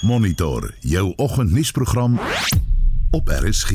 [0.00, 2.20] Monitor jou oggendnuusprogram
[3.10, 3.70] op RSG.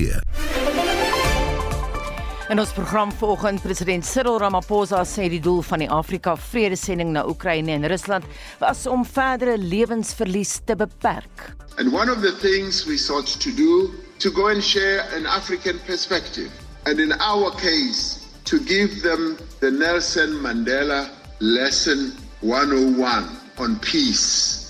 [2.49, 7.23] In ons program vanoggend president Cyril Ramaphosa sê die doel van die Afrika Vredesending na
[7.25, 8.27] Oekraïne en Rusland
[8.59, 11.55] was om verdere lewensverlies te beperk.
[11.77, 15.79] And one of the things we sought to do to go and share an African
[15.87, 16.51] perspective
[16.85, 23.25] and in our case to give them the Nelson Mandela lesson 101
[23.57, 24.60] on peace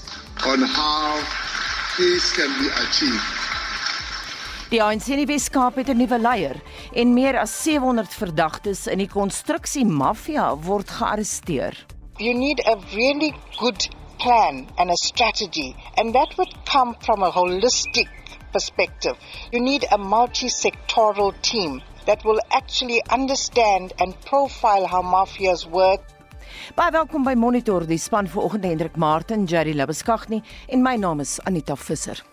[0.46, 1.21] on how
[1.98, 3.22] peace can be achieved.
[4.72, 6.62] Die ANC in die Weskaap het 'n nuwe leier
[6.94, 11.76] en meer as 700 verdagtes in die konstruksie maffia word gearresteer.
[12.18, 17.32] You need a really good plan and a strategy and that would come from a
[17.32, 18.08] holistic
[18.52, 19.16] perspective.
[19.52, 26.02] You need a multi-sectoral team that will actually understand and profile how mafias work.
[26.76, 31.40] Baie welkom by Monitor, die span vanoggend Hendrik Martin, Jerry Labeskagni en my naam is
[31.44, 32.24] Anita Visser.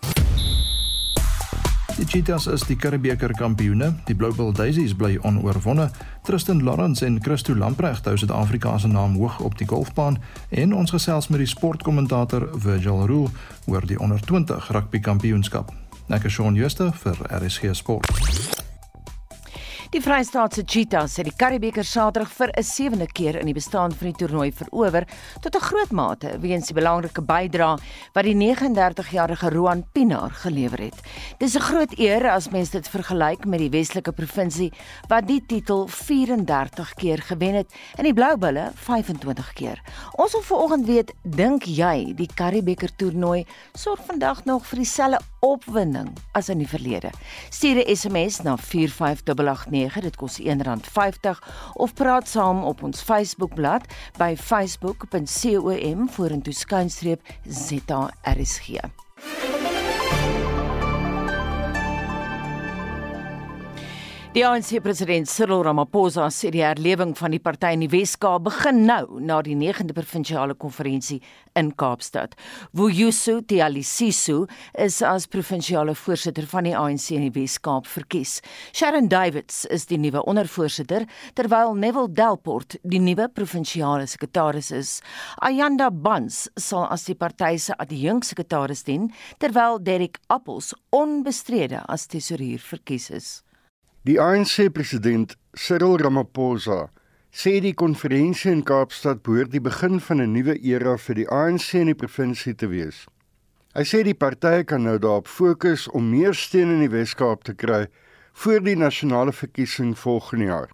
[1.99, 3.89] Die Cheetahs is die Karibeker kampioene.
[4.07, 5.89] Die Blue Bull Daisies bly onoorwonne.
[6.23, 10.95] Tristan Lawrence en Christo Lamprecht hou Suid-Afrika se naam hoog op die golfbaan en ons
[10.95, 13.27] gesels met die sportkommentator Virgil Roo
[13.67, 15.75] oor die onder 20 rugby kampioenskap.
[16.07, 18.68] Ek is Shaun Schuster vir RSG Sport.
[19.89, 24.07] Die Vrystaatse Cheetahs het die Karibeker Saterdag vir 'n sewende keer in die bestaan van
[24.11, 25.07] die toernooi verower
[25.41, 27.79] tot 'n groot mate weens die belangrike bydrae
[28.13, 30.93] wat die 39-jarige Roan Pinaar gelewer het.
[31.39, 34.71] Dis 'n groot eer as mens dit vergelyk met die Weselike provinsie
[35.07, 39.81] wat die titel 34 keer gewen het en die Blou Bulle 25 keer.
[40.17, 46.13] Ons wil vanoggend weet, dink jy die Karibeker toernooi sorg vandag nog vir dieselfde opwinding
[46.33, 47.09] as in die verlede?
[47.49, 51.39] Stuur 'n SMS na 45889 0891 dit kos R1.50
[51.73, 58.79] of praat saam op ons Facebookblad by facebook.com vorentoe skynstreep ZRSG.
[64.29, 68.83] Die ANC president Cyril Ramaphosa sê die herlewing van die party in die Wes-Kaap begin
[68.85, 71.17] nou na die 9de provinsiale konferensie
[71.57, 72.35] in Kaapstad.
[72.77, 74.43] Vuyosu Tialisiso
[74.77, 78.35] is as provinsiale voorsitter van die ANC in die Wes-Kaap verkies.
[78.69, 84.95] Sharon Davids is die nuwe ondervoorsitter terwyl Neville Delport die nuwe provinsiale sekretaris is.
[85.41, 89.09] Ayanda Bans sal as die party se adjunksekretaris dien
[89.41, 93.39] terwyl Derek Appels onbestrede as tesourier verkies is.
[94.09, 96.87] Die ANC president Cyril Ramaphosa
[97.29, 101.75] sê die konferensie in Kaapstad behoort die begin van 'n nuwe era vir die ANC
[101.77, 103.03] in die provinsie te wees.
[103.77, 107.53] Hy sê die partye kan nou daarop fokus om meer steun in die Wes-Kaap te
[107.53, 107.85] kry
[108.33, 110.69] voor die nasionale verkiesing volgende jaar.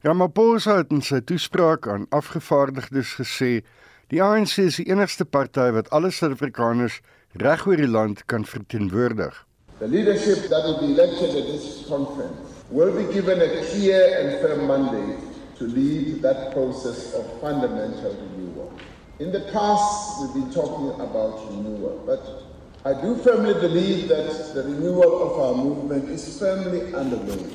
[0.00, 3.60] Ramaphosa het in sy toespraak aan afgevaardigdes gesê
[4.08, 7.02] die ANC is die enigste party wat alle Suid-Afrikaners
[7.34, 9.36] reg oor die land kan verteenwoordig.
[9.80, 14.40] The leadership that will be elected at this conference will be given a clear and
[14.40, 15.20] firm mandate
[15.56, 18.72] to lead that process of fundamental renewal.
[19.18, 22.42] In the past, we've been talking about renewal, but
[22.84, 27.46] I do firmly believe that the renewal of our movement is firmly underway.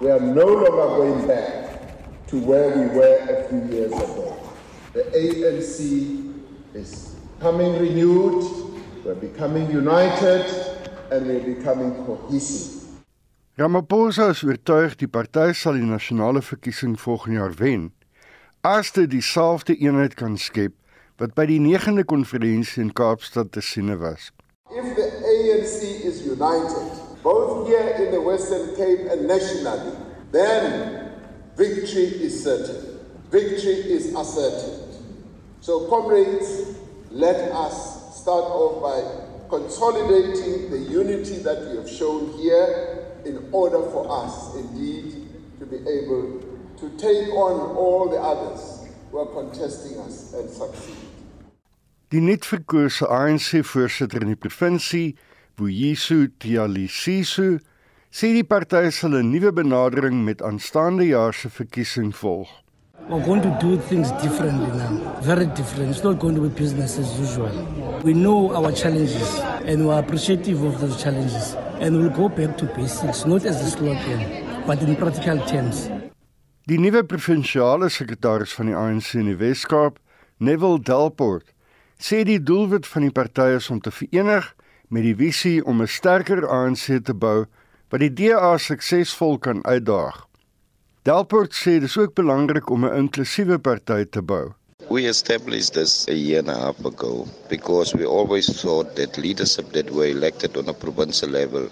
[0.00, 4.36] We are no longer going back to where we were a few years ago.
[4.92, 6.34] The ANC
[6.74, 10.46] is becoming renewed, we're becoming united,
[11.12, 12.75] and we're becoming cohesive.
[13.56, 17.86] Ramaphosa is oortuig die party sal die nasionale verkiesing volgende jaar wen
[18.68, 20.74] as dit dieselfde eenheid kan skep
[21.22, 24.26] wat by die 9de konferensie in Kaapstad te sien was.
[24.68, 29.96] If the ANC is united, both here in the Western Cape and nationally,
[30.36, 31.16] then
[31.56, 33.00] victory is certain.
[33.30, 35.00] Victory is asserted.
[35.62, 36.76] So comrades,
[37.08, 39.00] let us start off by
[39.48, 45.28] consolidating the unity that we have shown here in order for us indeed
[45.58, 46.40] to be able
[46.78, 50.94] to take on all the others who are contesting us and succeed.
[52.10, 55.16] Die nuutverkose ANC voorsitter in die provinsie,
[55.58, 57.58] Vuyisu Tialisiso,
[58.12, 62.48] sê die party sal 'n nuwe benadering met aanstaande jaar se verkiesing volg.
[63.08, 65.90] We're going to do things differently now, very different.
[65.90, 67.54] It's not going to be business as usual.
[68.02, 71.54] We know our challenges and we're appreciative of those challenges.
[71.78, 75.86] And we'll go back to basics, not as a slogan, but in practical terms.
[76.66, 80.00] Die nuwe provinsiale sekretaris van die ANC in die Wes-Kaap,
[80.42, 81.54] Neville Delport,
[82.02, 84.50] sê die doelwit van die party is om te verenig
[84.90, 87.46] met die visie om 'n sterker ANC te bou
[87.90, 90.26] wat die DA suksesvol kan uitdaag.
[91.06, 94.46] Delport sê dis ook belangrik om 'n inklusiewe party te bou.
[94.90, 99.70] We established this a year and a half ago because we always thought that leadership
[99.76, 101.68] that were elected on a provincial level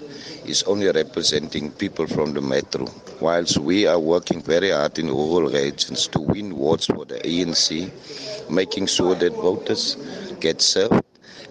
[0.46, 2.86] is only representing people from the metro.
[3.19, 7.90] Whilst we are working very hard in rural regions to win votes for the ANC,
[8.48, 9.96] making sure that voters
[10.38, 11.02] get served.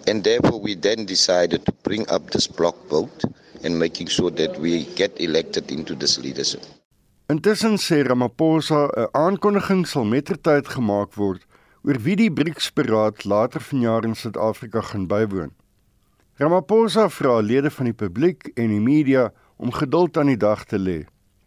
[0.06, 3.24] And therefore, we then decided to bring up this block vote
[3.62, 6.64] and making sure that we get elected into this leadership.
[7.26, 11.46] Intussen sê Ramaphosa 'n aankondiging sal mettertyd gemaak word
[11.86, 15.52] oor wie die BRICS-beraad later vanjaar in Suid-Afrika gaan bywoon.
[16.36, 20.76] Ramaphosa vra lede van die publiek en die media om geduld aan die dag te
[20.78, 21.06] lê.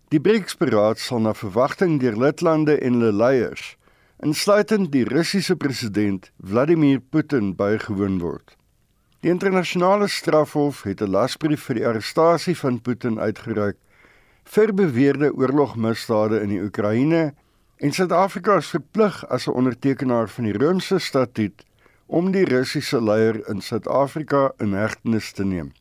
[0.09, 3.77] Die BRICS-beraad sal na verwagting deur lidlande en hulle leiers,
[4.17, 8.57] insluitend die Russiese president Vladimir Putin, bygewoon word.
[9.21, 13.77] Die internasionale strafhof het 'n lasbrief vir die arrestasie van Putin uitgereik
[14.47, 17.33] vir beweerde oorlogmisdade in die Oekraïne
[17.77, 21.63] En Suid-Afrika is verplig as 'n ondertekenaar van die Romeinse Statuut
[22.05, 25.71] om die Russiese leier in Suid-Afrika in hegtenis te neem.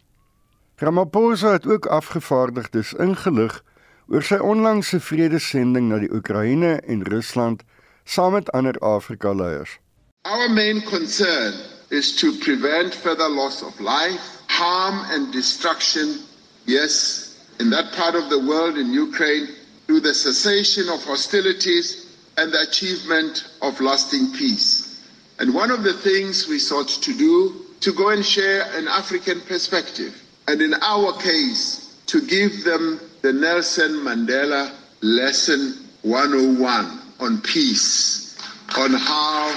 [0.77, 3.63] Ramaphosa het ook afgevaardigdes ingelig
[4.09, 7.63] oor sy onlangse vredesending na die Oekraïne en Rusland
[8.05, 9.79] saam met ander Afrika leiers.
[10.23, 11.55] Our main concern
[11.89, 16.21] is to prevent further loss of life, harm and destruction.
[16.65, 17.26] Yes,
[17.61, 19.49] in that part of the world in Ukraine
[19.87, 22.07] through the cessation of hostilities
[22.37, 25.03] and the achievement of lasting peace.
[25.39, 29.41] And one of the things we sought to do to go and share an African
[29.43, 38.39] perspective, and in our case, to give them the Nelson Mandela lesson 101 on peace,
[38.77, 39.55] on how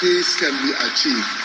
[0.00, 1.37] peace can be achieved.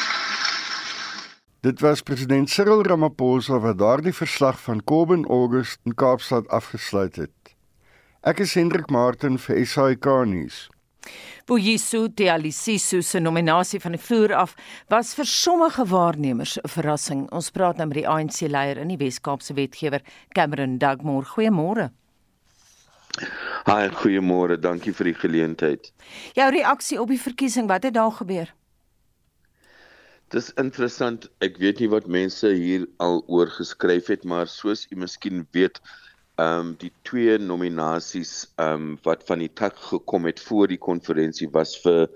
[1.63, 7.51] Dit was president Cyril Ramaphosa wat daardie verslag van Kobben August in Kaapstad afgesluit het.
[8.27, 10.57] Ek is Hendrik Martin vir SAK nuus.
[11.47, 14.57] Boyiso Tealisiso se nominasie van die vloer af
[14.91, 17.31] was vir sommige waarnemers 'n verrassing.
[17.31, 20.01] Ons praat nou met die ANC leier in die Wes-Kaapse wetgewer,
[20.35, 21.25] Cameron Dugmore.
[21.25, 21.91] Goeiemôre.
[23.63, 24.59] Haai, goeiemôre.
[24.59, 25.93] Dankie vir die geleentheid.
[26.33, 28.53] Jou reaksie op die verkiesing, wat het daar gebeur?
[30.33, 31.27] Dis interessant.
[31.45, 35.77] Ek weet nie wat mense hier al oor geskryf het, maar soos u miskien weet,
[36.41, 40.79] ehm um, die twee nominasies ehm um, wat van die tak gekom het voor die
[40.81, 42.07] konferensie was vir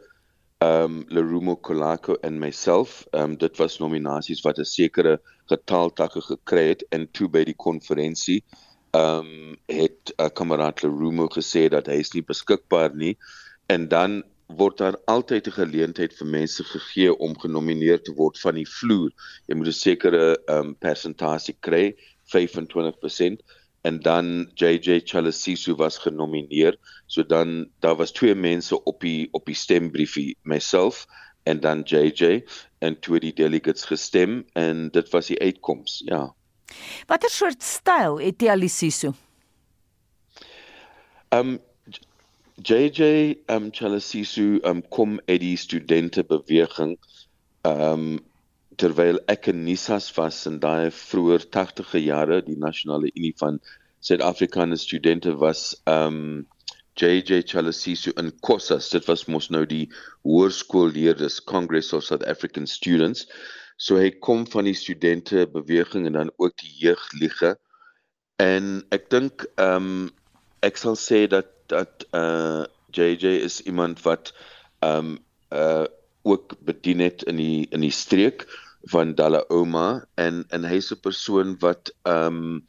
[0.65, 3.03] ehm um, Lerumo Kolako en myself.
[3.11, 5.19] Ehm um, dit was nominasies wat 'n sekere
[5.53, 8.41] getal takke gekry het en toe by die konferensie
[8.97, 13.13] ehm um, het uh, eh, kameraad Lerumo gesê dat hy is nie beskikbaar nie
[13.69, 18.55] en dan word daar altyd 'n geleentheid vir mense gegee om genomineer te word van
[18.55, 19.11] die vloer.
[19.47, 23.43] Jy moet 'n sekere ehm um, persentasie kry, 25%
[23.81, 26.77] en dan JJ Chalasisu was genomineer.
[27.05, 31.05] So dan daar was twee mense op die op die stembriefie, myself
[31.43, 32.43] en dan JJ
[32.79, 36.33] en twee die delegates gestem en dit was die uitkoms, ja.
[37.07, 39.13] Watter soort styl het Chalasisu?
[41.29, 41.59] Um
[42.63, 46.95] JJ um Chalasisu um kom uit die studente beweging
[47.61, 48.17] um
[48.81, 53.59] terwyl ek in Nisas was in daai vroeë 80e jare die nasionale unie van
[54.01, 56.47] Suid-Afrikaanse studente was um
[56.97, 59.85] JJ Chalasisu in Kossas dit was mos nou die
[60.25, 63.27] hoërskoolleerders Congress of South African Students.
[63.77, 67.53] So hy kom van die studente beweging en dan ook die jeugliga
[68.41, 70.09] en ek dink um
[70.65, 74.33] ek sal sê dat dat uh JJ is iemand wat
[74.79, 75.17] um
[75.53, 75.85] uh
[76.27, 78.45] ook bedien het in die in die streek
[78.91, 82.63] van Dalaoma en en hy's 'n persoon wat um,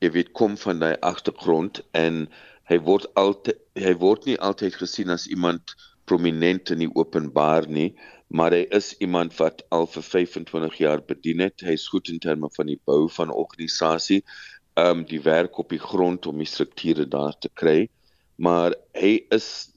[0.00, 2.28] jy weet kom van daai agtergrond en
[2.70, 7.90] hy word altyd hy word nie altyd gesien as iemand prominent in die openbaar nie
[8.28, 11.62] maar hy is iemand wat al vir 25 jaar bedien het.
[11.62, 14.24] Hy's goed in terme van die bou van organisasie
[14.74, 17.86] um, die werk op die grond om die strukture daar te kry
[18.36, 19.70] maar hy is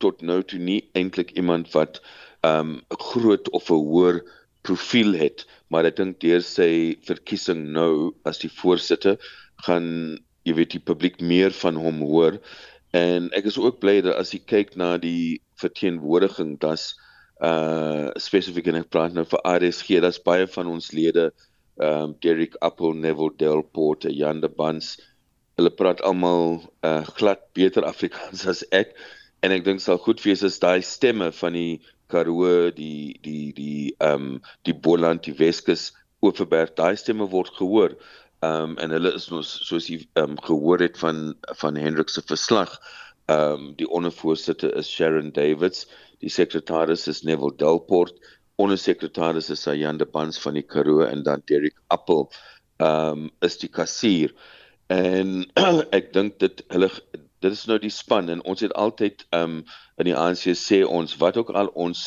[0.00, 2.00] tot nou toe nie eintlik iemand wat
[2.40, 4.22] ehm um, groot of 'n hoër
[4.62, 9.16] profiel het, maar ek dink deur sy verkiesing nou as die voorsitter
[9.66, 12.40] gaan jy weet die publiek meer van hom hoor.
[12.96, 16.94] En ek is ook bly dat as jy kyk na die verteenwoordiging das
[17.40, 21.30] uh spesifiek en ek praat nou vir RSG dat's baie van ons lede
[21.80, 24.98] um Derek Apple Neville Delport Jan de Bans
[25.60, 28.96] hulle praat almal uh glad beter Afrikaans as ek
[29.44, 33.94] en ek dink sal goed wees as daai stemme van die Karoo, die die die
[34.02, 35.92] ehm um, die Boland, die Weskus,
[36.26, 37.94] Oeverberg, daai stemme word gehoor.
[38.42, 41.22] Ehm um, en hulle is ons soos jy ehm um, gehoor het van
[41.62, 42.74] van Hendrik se verslag,
[43.30, 45.84] Ehm um, die ondervoorsitter is Sharon Davids,
[46.18, 48.16] die sekretaris is Neville Delport,
[48.58, 52.26] ondersekretaris is Ayanda Pans van die Karoo en dan Derek Appel
[52.80, 54.34] ehm um, is die kassier.
[54.90, 55.46] En
[55.98, 56.90] ek dink dit hulle
[57.40, 59.62] dit is nou die span en ons het altyd um,
[59.96, 62.02] in die ANC sê ons wat ook al ons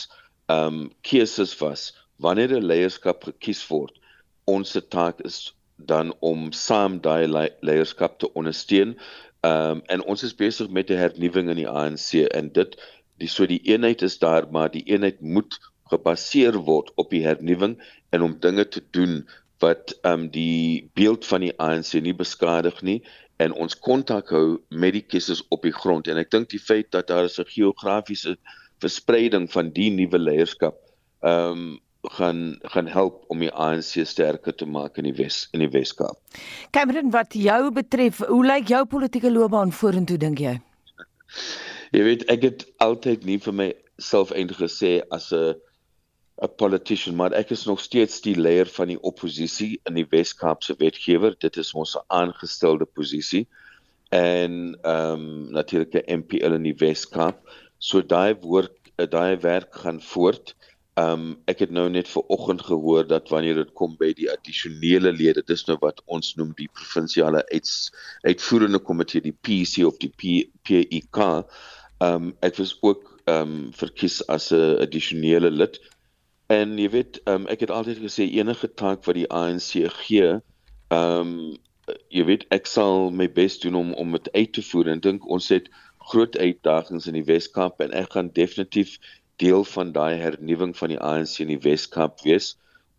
[0.51, 1.87] um, keuses was
[2.21, 3.97] wanneer 'n leierskap gekies word
[4.45, 8.97] ons se taak is dan om saam daai le leierskap te ondersteun.
[9.43, 12.75] Ehm um, en ons is besig met 'n hernuwing in die ANC en dit
[13.17, 15.59] die so die eenheid is daar maar die eenheid moet
[15.91, 19.27] gebaseer word op die hernuwing en om dinge te doen
[19.63, 22.99] wat ehm um, die beeld van die ANC nie beskadig nie
[23.43, 26.91] en ons kontak hou met die kieses op die grond en ek dink die feit
[26.95, 28.37] dat daar 'n geografiese
[28.83, 30.77] verspreiding van die nuwe leierskap
[31.21, 35.59] ehm um, gaan gaan help om die ANC sterker te maak in die Wes in
[35.63, 36.17] die Weskaap.
[36.71, 40.57] Cameron, wat jou betref, hoe lyk jou politieke loopbaan vorentoe dink jy?
[41.93, 45.55] jy weet, ek het altyd nie vir myself eintlik gesê as 'n
[46.41, 50.75] 'n politician, maar ek is nog steeds die leier van die oppositie in die Wes-Kaapse
[50.79, 51.35] wetgewer.
[51.39, 53.47] Dit is ons aangestelde posisie.
[54.09, 57.37] En ehm um, natuurlik die MPL in die Wes-Kaap.
[57.77, 60.55] So daai woord daai werk gaan voort.
[60.93, 64.29] Ehm um, ek het nou net ver oggend gehoor dat wanneer dit kom by die
[64.31, 69.97] addisionele lede, dis nou wat ons noem die provinsiale uits, uitvoerende komitee, die PC of
[70.01, 71.17] die PEK.
[71.23, 71.43] Ehm
[72.09, 75.81] um, ek was ook ehm um, verkies as 'n addisionele lid
[76.51, 80.39] En jy weet, um, ek het altyd gesê enige taak wat die ANC gee,
[80.93, 81.37] ehm um,
[82.15, 85.25] jy weet ek sal my bes doen om om dit uit te voer en dink
[85.27, 85.65] ons het
[86.11, 88.95] groot uitdagings in die Weskaap en ek gaan definitief
[89.43, 92.53] deel van daai hernuwing van die ANC in die Weskaap wees.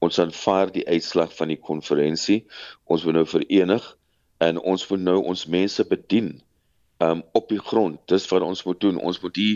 [0.05, 2.43] Ons aanvaar die uitslag van die konferensie.
[2.85, 3.87] Ons wil nou verenig
[4.45, 6.35] en ons wil nou ons mense bedien
[7.05, 8.01] um op die grond.
[8.11, 9.01] Dis wat ons moet doen.
[9.01, 9.55] Ons moet die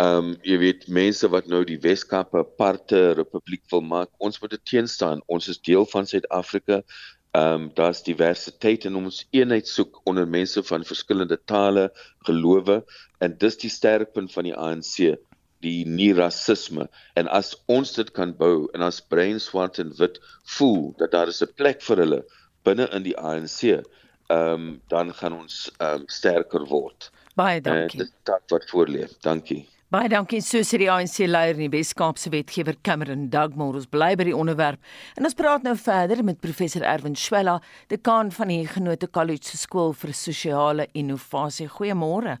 [0.00, 4.50] um jy weet mense wat nou die Weskaap 'n aparte republiek wil maak, ons moet
[4.50, 5.22] dit teenstaan.
[5.26, 6.82] Ons is deel van Suid-Afrika.
[7.36, 11.90] Um daar's diversiteit en ons eenheid soek onder mense van verskillende tale,
[12.26, 12.84] gelowe
[13.20, 15.16] en dis die sterkpunt van die ANC
[15.60, 16.88] die nie rasisme
[17.20, 20.18] en as ons dit kan bou en as brein swart en wit
[20.56, 22.20] voel dat daar is 'n plek vir hulle
[22.64, 23.84] binne in die ANC ehm
[24.30, 27.10] um, dan gaan ons ehm um, sterker word.
[27.34, 28.00] Baie dankie.
[28.00, 29.18] En dit wat voorleef.
[29.20, 29.68] Dankie.
[29.90, 34.12] Baie dankie so sê die ANC leier in die Weskaapse wetgewer Cameron Dugmore ons bly
[34.14, 34.78] by die onderwerp
[35.18, 37.56] en ons praat nou verder met professor Erwin Swela,
[37.90, 41.66] dekaan van die Genote College skool vir sosiale innovasie.
[41.66, 42.36] Goeiemôre.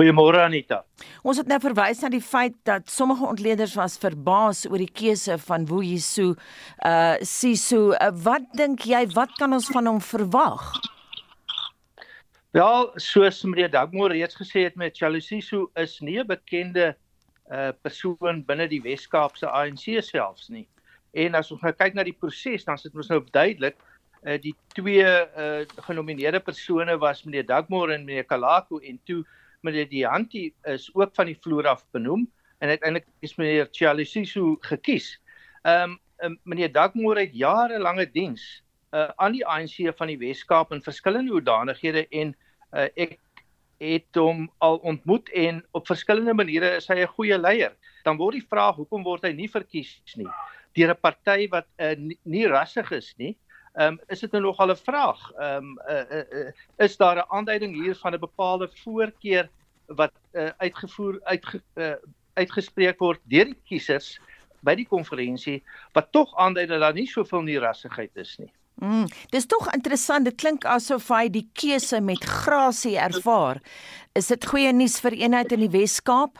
[0.00, 0.80] Goeiemôre Anita.
[1.28, 5.36] Ons het nou verwys na die feit dat sommige ontleeders was verbaas oor die keuse
[5.44, 6.30] van Wu Yisu.
[6.88, 10.72] Uh Sisu, uh, wat dink jy wat kan ons van hom verwag?
[12.58, 16.96] Wel, soos meneer Dagmore reeds gesê het met Chalusiso is nie 'n bekende
[17.54, 20.66] uh persoon binne die Wes-Kaapse ANC selfs nie.
[21.14, 23.76] En as ons nou kyk na die proses, dan sit ons nou duidelik
[24.26, 29.22] uh die twee uh genomineerde persone was meneer Dagmore en meneer Kalako en toe
[29.62, 32.26] meneer Dianti is ook van die vloer af benoem
[32.58, 35.20] en uiteindelik is meneer Chialisiso gekies.
[35.62, 36.00] Um,
[36.42, 42.08] meneer Dagmore het jarelange diens uh, aan die ANC van die Wes-Kaap in verskillende hoedanighede
[42.08, 42.34] en
[42.72, 43.18] uh, ek
[43.78, 47.76] het hom al ontmoet en op verskillende maniere is hy 'n goeie leier.
[48.04, 50.30] Dan word die vraag hoekom word hy nie verkies nie
[50.78, 53.36] deur 'n party wat uh, nie, nie rassig is nie.
[53.78, 55.20] Ehm um, is dit nou nog al 'n vraag?
[55.38, 56.52] Ehm um, uh, uh, uh,
[56.86, 59.48] is daar 'n aanduiding hier van 'n bepaalde voorkeur
[59.86, 61.44] wat uh, uitgevoer uit
[61.74, 61.94] uh,
[62.34, 64.18] uitgespreek word deur die kiesers
[64.60, 68.52] by die konferensie wat tog aandui dat daar nie soveel nierassigheid is nie.
[68.78, 70.24] Mm, dis tog interessant.
[70.24, 73.58] Dit klink asof hy die keuse met grasie ervaar.
[74.14, 76.38] Is dit goeie nuus vir eenheid in die Wes-Kaap?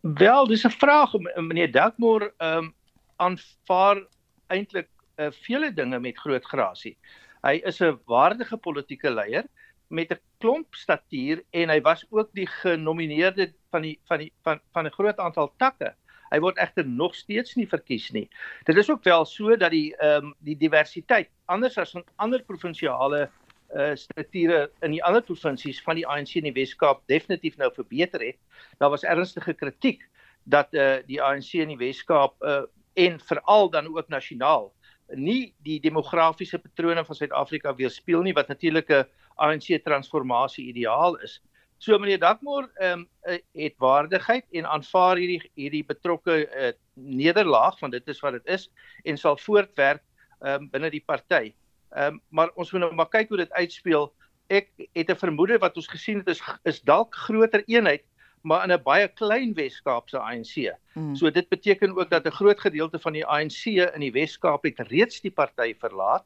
[0.00, 2.74] Wel, dis 'n vraag meneer Dagmore ehm um,
[3.16, 4.00] aanvaar
[4.48, 4.88] eintlik
[5.20, 6.96] uh, vele dinge met groot grasie.
[7.44, 9.44] Hy is 'n waardige politieke leier
[9.88, 14.60] met 'n klomp statuur en hy was ook die genomineerde van die van die van
[14.72, 15.94] van 'n groot aantal takke.
[16.30, 18.28] Hy word egter nog steeds nie verkies nie.
[18.68, 22.42] Dit is ook wel so dat die ehm um, die diversiteit anders as in ander
[22.42, 23.28] provinsiale
[23.70, 28.20] uh strukture in die ander provinsies van die ANC in die Wes-Kaap definitief nou verbeter
[28.20, 28.38] het.
[28.78, 30.02] Daar was ernstige kritiek
[30.44, 32.62] dat uh die ANC in die Wes-Kaap uh
[32.94, 34.72] en veral dan ook nasionaal
[35.16, 39.06] nie die demografiese patrone van Suid-Afrika weerspieël nie wat natuurlik 'n
[39.36, 41.40] ANC transformasie ideaal is.
[41.80, 47.96] So meneer Dakmoor ehm um, het waardigheid en aanvaar hierdie hierdie betrokke uh, nederlaag want
[47.96, 48.66] dit is wat dit is
[49.04, 50.02] en sal voortwerk
[50.40, 51.54] ehm um, binne die party.
[51.96, 54.10] Ehm um, maar ons moet nou maar kyk hoe dit uitspeel
[54.52, 58.04] ek het 'n vermoede wat ons gesien het is is dalk groter eenheid
[58.42, 60.76] maar in 'n baie klein Wes-Kaapse ANC.
[60.94, 61.14] Mm.
[61.16, 64.78] So dit beteken ook dat 'n groot gedeelte van die ANC in die Wes-Kaap het
[64.78, 66.24] reeds die party verlaat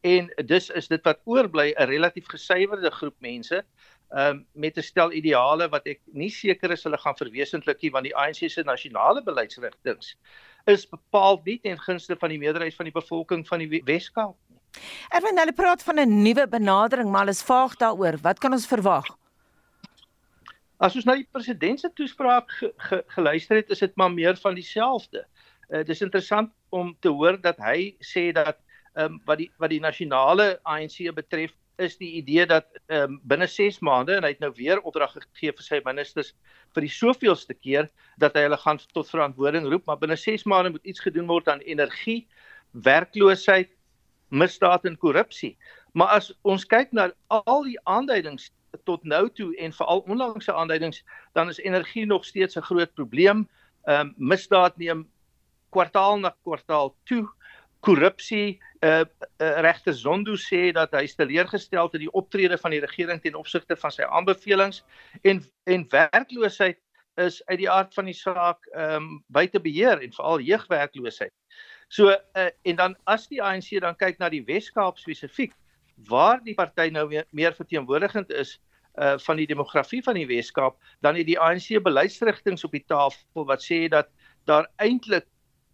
[0.00, 3.64] en dus is dit wat oorbly 'n relatief gesuiwerde groep mense
[4.10, 8.04] um, met 'n stel ideale wat ek nie seker is hulle gaan verwesenlik nie want
[8.04, 10.14] die ANC se nasionale beleidsrigtinge
[10.66, 14.60] is bepaal nie ten gunste van die meerderheid van die bevolking van die Wes-Kaap nie.
[15.14, 18.18] Erwin, hulle praat van 'n nuwe benadering, maar hulle is vaag daaroor.
[18.22, 19.06] Wat kan ons verwag?
[20.78, 24.36] As ons na die president se toespraak ge, ge, geluister het, is dit maar meer
[24.36, 25.26] van dieselfde.
[25.68, 28.58] Uh, dit is interessant om te hoor dat hy sê dat
[28.94, 33.46] ehm um, wat die wat die nasionale ANC betref, is die idee dat um, binne
[33.50, 36.34] 6 maande en hy het nou weer opdrag gegee vir sy ministers
[36.74, 37.88] vir die soveelste keer
[38.22, 41.48] dat hy hulle gaan tot verantwoording roep, maar binne 6 maande moet iets gedoen word
[41.48, 42.26] aan energie,
[42.72, 43.70] werkloosheid,
[44.34, 45.54] misdaad en korrupsie.
[45.94, 48.50] Maar as ons kyk na al die aanduidings
[48.88, 51.02] tot nou toe en veral onlangse aanduidings,
[51.34, 53.48] dan is energie nog steeds 'n groot probleem.
[53.86, 55.06] Ehm um, misdaad neem
[55.70, 57.28] kwartaal na kwartaal toe.
[57.84, 59.04] Korrupsie, uh,
[59.42, 63.36] uh regter Zondo sê dat hy teleurgestel het in die optrede van die regering ten
[63.36, 64.80] opsigte van sy aanbevelings
[65.22, 66.80] en en werkloosheid
[67.20, 71.32] is uit die aard van die saak ehm um, buite beheer en veral jeugwerkloosheid.
[71.88, 75.52] So uh, en dan as die ANC dan kyk na die Wes-Kaap spesifiek
[76.08, 78.56] waar die party nou meer, meer verteenwoordigend is
[78.94, 83.46] uh van die demografie van die Wes-Kaap, dan het die ANC beleidsrigtinge op die tafel
[83.52, 84.08] wat sê dat
[84.48, 85.26] daar eintlik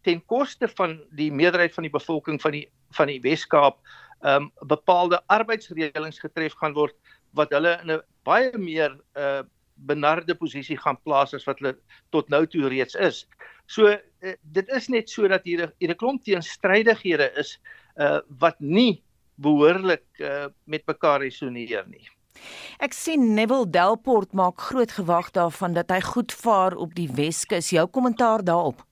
[0.02, 2.66] ten koste van die meerderheid van die bevolking van die
[2.96, 3.78] van die Wes-Kaap
[4.26, 6.96] um bepaalde arbeidsreëlings getref gaan word
[7.36, 9.42] wat hulle in 'n baie meer uh
[9.80, 11.76] benarde posisie gaan plaas as wat hulle
[12.12, 13.26] tot nou toe reeds is.
[13.66, 17.58] So uh, dit is net so dat hier 'n klomp teenstrydighede is
[17.96, 19.02] uh wat nie
[19.36, 22.08] behoorlik uh met mekaar resoneer nie.
[22.78, 27.70] Ek sien Neville Delport maak groot gewag daarvan dat hy goed vaar op die Weskus.
[27.70, 28.89] Jou kommentaar daarop?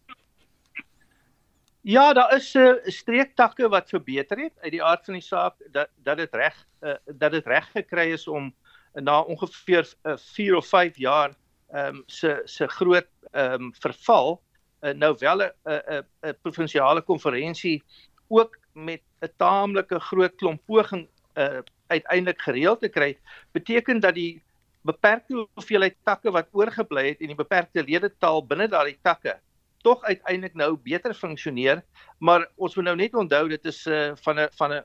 [1.89, 5.55] Ja, daar is 'n uh, streektakke wat verbeter het uit die aard van die saak
[5.73, 8.55] dat dat dit reg uh, dat dit reg gekry is om
[8.93, 11.33] na ongeveer uh, 4 of 5 jaar
[11.71, 14.43] ehm um, se se groot ehm um, verval
[14.81, 17.83] uh, nou wel 'n 'n 'n provinsiale konferensie
[18.29, 23.19] ook met 'n taamlike groot klomp poging uh, uiteindelik gereël te kry,
[23.53, 24.43] beteken dat die
[24.81, 29.41] beperkte hoeveelheid takke wat oorgebly het en die beperkte ledetal binne daardie takke
[29.89, 31.83] tog uiteindelik nou beter funksioneer,
[32.19, 34.85] maar ons moet nou net onthou dit is uh, van 'n van 'n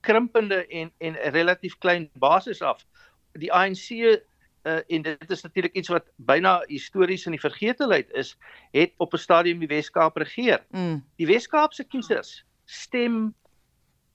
[0.00, 2.86] krimpende en en relatief klein basis af.
[3.32, 8.36] Die ANC uh, en dit is natuurlik iets wat byna histories in die vergetelheid is,
[8.70, 10.62] het op 'n stadium die Wes-Kaap regeer.
[10.70, 11.02] Mm.
[11.16, 13.34] Die Wes-Kaapse kiesers stem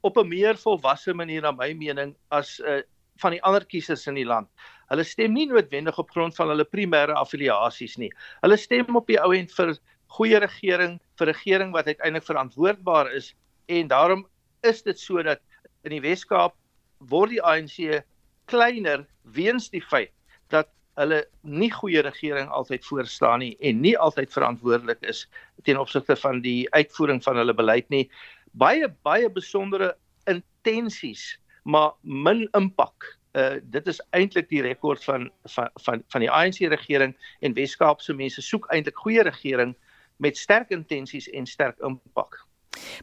[0.02, 2.82] op 'n meer volwasse manier na my mening as uh,
[3.22, 4.48] van die ander kiesers in die land.
[4.88, 8.12] Hulle stem nie noodwendig op grond van hulle primêre affiliasies nie.
[8.42, 9.74] Hulle stem op die ou end vir
[10.08, 13.34] goeie regering, vir regering wat uiteindelik verantwoordbaar is
[13.68, 14.26] en daarom
[14.68, 15.42] is dit sodat
[15.84, 16.56] in die Wes-Kaap
[17.12, 18.04] word die ANC
[18.48, 20.14] kleiner weens die feit
[20.54, 25.26] dat hulle nie goeie regering altyd voorstaan nie en nie altyd verantwoordelik is
[25.68, 28.08] ten opsigte van die uitvoering van hulle beleid nie.
[28.58, 29.94] Baie baie besondere
[30.32, 33.14] intensies, maar min impak.
[33.38, 37.14] Uh dit is eintlik die rekord van van van van die ANC regering
[37.46, 39.76] en Wes-Kaapse mense soek eintlik goeie regering
[40.18, 42.48] met sterk intensies en sterk impak.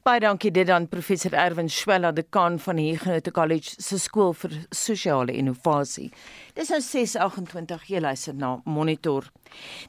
[0.07, 5.35] Baie dankie dit aan professor Erwin Schwella dekaan van Huguenot College se skool vir sosiale
[5.35, 6.11] innovasie.
[6.55, 9.31] Dis nou 6:28 jy luister na Monitor.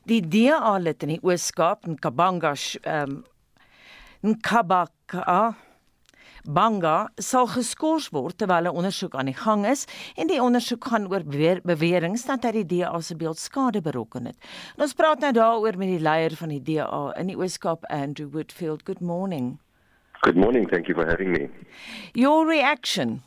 [0.05, 3.23] Die DA lid in die Oos-Kaap in Kabanga ehm um,
[4.25, 5.55] Nkabaka
[6.47, 11.07] Banga sal geskort word terwyl 'n ondersoek aan die gang is en die ondersoek gaan
[11.09, 14.37] oor beweringe dat hy die DA se beeld skade berokken het.
[14.77, 18.29] En ons praat nou daaroor met die leier van die DA in die Oos-Kaap Andrew
[18.29, 18.85] Woodfield.
[18.85, 19.57] Good morning.
[20.21, 20.69] Good morning.
[20.69, 21.49] Thank you for having me.
[22.13, 23.23] Your reaction?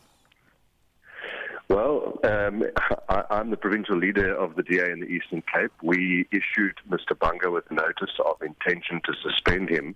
[1.68, 2.62] Well, um,
[3.10, 5.72] I, am the provincial leader of the DA in the Eastern Cape.
[5.82, 7.14] We issued Mr.
[7.14, 9.94] Bunga with a notice of intention to suspend him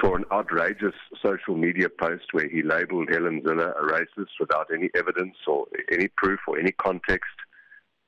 [0.00, 4.88] for an outrageous social media post where he labeled Helen Ziller a racist without any
[4.94, 7.30] evidence or any proof or any context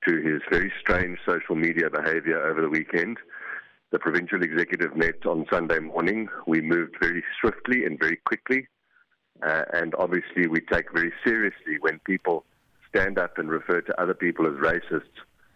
[0.07, 3.19] to his very strange social media behavior over the weekend.
[3.91, 6.29] The provincial executive met on Sunday morning.
[6.47, 8.67] We moved very swiftly and very quickly.
[9.43, 12.45] Uh, and obviously, we take very seriously when people
[12.89, 15.03] stand up and refer to other people as racists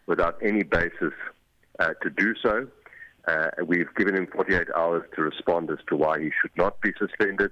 [0.07, 1.15] without any basis
[1.79, 2.67] uh, to do so.
[3.27, 6.93] Uh, we've given him 48 hours to respond as to why he should not be
[6.99, 7.51] suspended.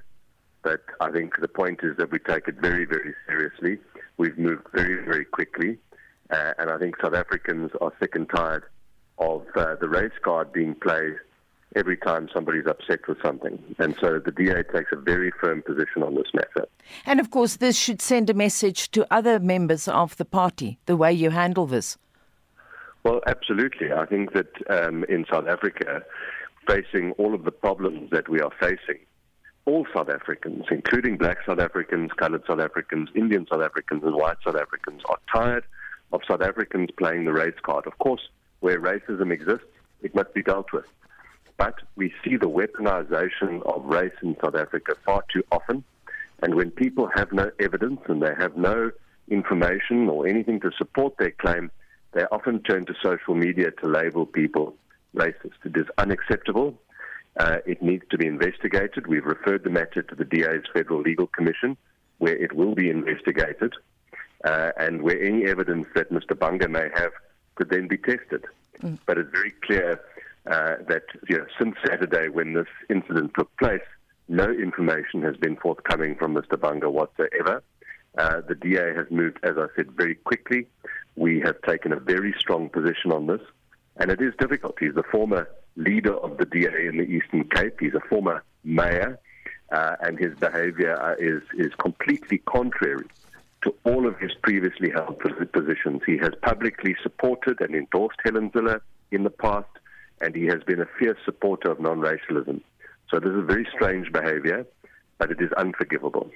[0.63, 3.79] But I think the point is that we take it very, very seriously.
[4.17, 5.79] We've moved very, very quickly.
[6.31, 8.65] Uh, and I think South Africans are sick and tired
[9.19, 11.15] of uh, the race card being played
[11.75, 13.63] every time somebody's upset with something.
[13.79, 16.67] And so the DA takes a very firm position on this matter.
[17.05, 20.97] And of course, this should send a message to other members of the party, the
[20.97, 21.97] way you handle this.
[23.07, 23.93] Well, absolutely.
[23.93, 26.03] I think that um, in South Africa,
[26.67, 28.99] facing all of the problems that we are facing,
[29.65, 34.39] all South Africans, including black South Africans, colored South Africans, Indian South Africans, and white
[34.45, 35.65] South Africans, are tired
[36.13, 37.87] of South Africans playing the race card.
[37.87, 39.69] Of course, where racism exists,
[40.03, 40.87] it must be dealt with.
[41.59, 45.85] But we see the weaponization of race in South Africa far too often.
[46.43, 48.91] And when people have no evidence and they have no
[49.29, 51.71] information or anything to support their claim,
[52.17, 54.75] they often turn to social media to label people
[55.15, 55.61] racist.
[55.65, 56.81] It is unacceptable.
[57.39, 59.07] Uh, it needs to be investigated.
[59.07, 61.77] We've referred the matter to the DA's Federal Legal Commission,
[62.17, 63.75] where it will be investigated,
[64.45, 66.33] uh, and where any evidence that Mr.
[66.33, 67.13] Bunga may have
[67.55, 68.47] could then be tested.
[68.81, 68.99] Mm.
[69.05, 70.01] But it's very clear
[70.51, 73.87] uh, that you know, since Saturday, when this incident took place,
[74.29, 76.57] no information has been forthcoming from Mr.
[76.57, 77.63] Bunga whatsoever.
[78.17, 80.67] Uh, the DA has moved, as I said, very quickly.
[81.17, 83.41] We have taken a very strong position on this,
[83.97, 84.77] and it is difficult.
[84.79, 87.81] He's the former leader of the DA in the Eastern Cape.
[87.81, 89.19] He's a former mayor,
[89.73, 93.07] uh, and his behavior uh, is, is completely contrary
[93.63, 95.19] to all of his previously held
[95.53, 96.03] positions.
[96.07, 99.69] He has publicly supported and endorsed Helen Zille in the past,
[100.21, 102.61] and he has been a fierce supporter of non racialism.
[103.11, 104.67] So this is very strange behavior,
[105.19, 106.31] but it is unforgivable.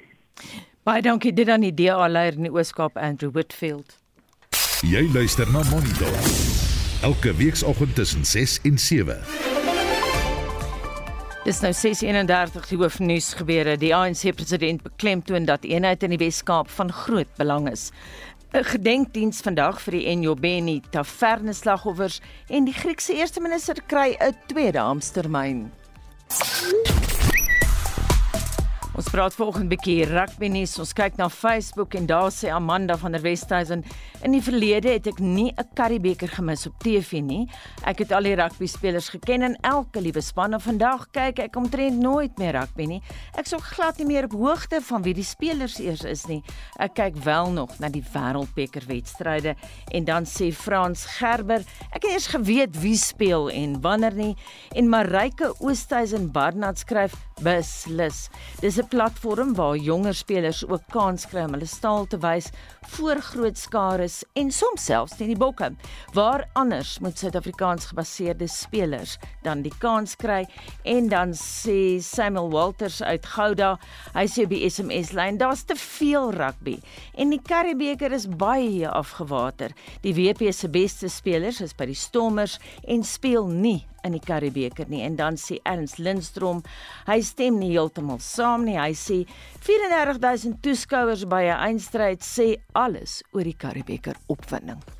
[0.82, 3.99] Baie dankie dit aan die DA leier in die Ooskaap Andrew Whitfield.
[4.80, 6.14] Jy luister na Monitor.
[7.02, 9.18] Elke weekoggend tussen 6 en 7.
[11.44, 13.76] Dis nou 6:31 die hoofnuus gebeure.
[13.76, 17.90] Die ANC president beklemtoon dat eenheid in die Wes-Kaap van groot belang is.
[18.52, 24.36] 'n Gedenkdiens vandag vir die Enjobeni Taverne slagoffers en die Griekse eerste minister kry 'n
[24.46, 25.70] tweede amptetermyn.
[29.00, 30.78] Ons praat vanoggend 'n bietjie rugby nuus.
[30.78, 33.84] Ons kyk na Facebook en daar sê Amanda van der Westhuizen:
[34.22, 37.48] "In die verlede het ek nie 'n Curriebeeker gemis op TV nie.
[37.86, 41.56] Ek het al die rugby spelers geken in elke liewe span en vandag kyk ek
[41.56, 43.02] omtrent nooit meer rugby nie.
[43.38, 46.42] Ek sou glad nie meer op hoogte van wie die spelers eers is nie.
[46.78, 49.54] Ek kyk wel nog na die Wêreldbeker wedstryde."
[49.92, 54.36] En dan sê Frans Gerber: "Ek het eers geweet wie speel en wanneer nie."
[54.76, 58.28] En Marike Oosthuizen Barnard skryf: "Beslis.
[58.60, 62.48] Dis 'n platform waar jonger spelers ook kans kry om hulle staal te wys
[62.94, 65.68] voor groot skares en soms selfs teen die bokke.
[66.16, 70.42] Waar anders moet Suid-Afrikaans gebaseerde spelers dan die kans kry
[70.82, 73.76] en dan sê Samuel Walters uit Gouda,
[74.16, 76.80] hy sê by SMS lyn, daar's te veel rugby
[77.14, 79.70] en die Curriebeeker is baie afgewater.
[80.02, 82.58] Die WP se beste spelers is by die Stormers
[82.90, 85.02] en speel nie in die Karibeker nie.
[85.02, 86.62] En dan sê Ernst Lindstrom
[87.06, 88.78] hy stem nie heeltemal saam nie.
[88.78, 89.18] Hy sê
[89.66, 94.99] 34000 toeskouers by 'n eindstryd sê alles oor die Karibeker opwinding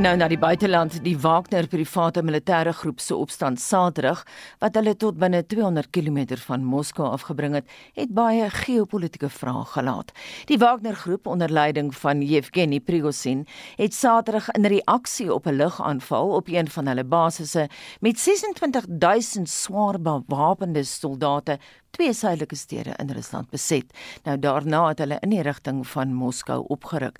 [0.00, 4.22] Nou na die buiteland, die Wagner private militêre groep se opstand Saterdag
[4.62, 7.66] wat hulle tot binne 200 km van Moskou afgebring het,
[7.98, 10.14] het baie geopolitiese vrae gelaat.
[10.48, 13.42] Die Wagner groep onder leiding van Yevgeny Prigozhin
[13.76, 17.68] het Saterdag in reaksie op 'n lugaanval op een van hulle basisse
[18.00, 21.58] met 26000 swaar bewapende soldate
[21.90, 23.92] twee suidelike stede in Rusland beset.
[24.24, 27.18] Nou daarna het hulle in die rigting van Moskou opgeruk.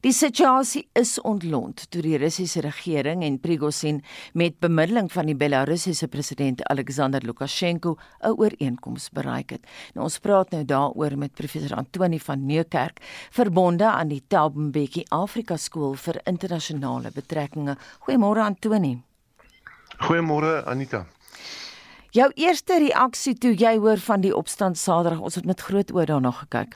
[0.00, 6.08] Die situasie is ontlont toe die Russiese regering en Prigozhin met bemiddeling van die Belarusiese
[6.08, 9.66] president Alexander Lukasjenko 'n ooreenkoms bereik het.
[9.94, 15.56] Nou ons praat nou daaroor met professor Antoni van Nieuwkerk, verbonde aan die Telbenbekkie Afrika
[15.56, 17.76] Skool vir Internasionale Betrekkinge.
[18.00, 19.02] Goeiemôre Antoni.
[19.98, 21.06] Goeiemôre Anita.
[22.12, 26.04] Jou eerste reaksie toe jy hoor van die opstand Saterdag, ons het met groot oë
[26.10, 26.74] daarna gekyk.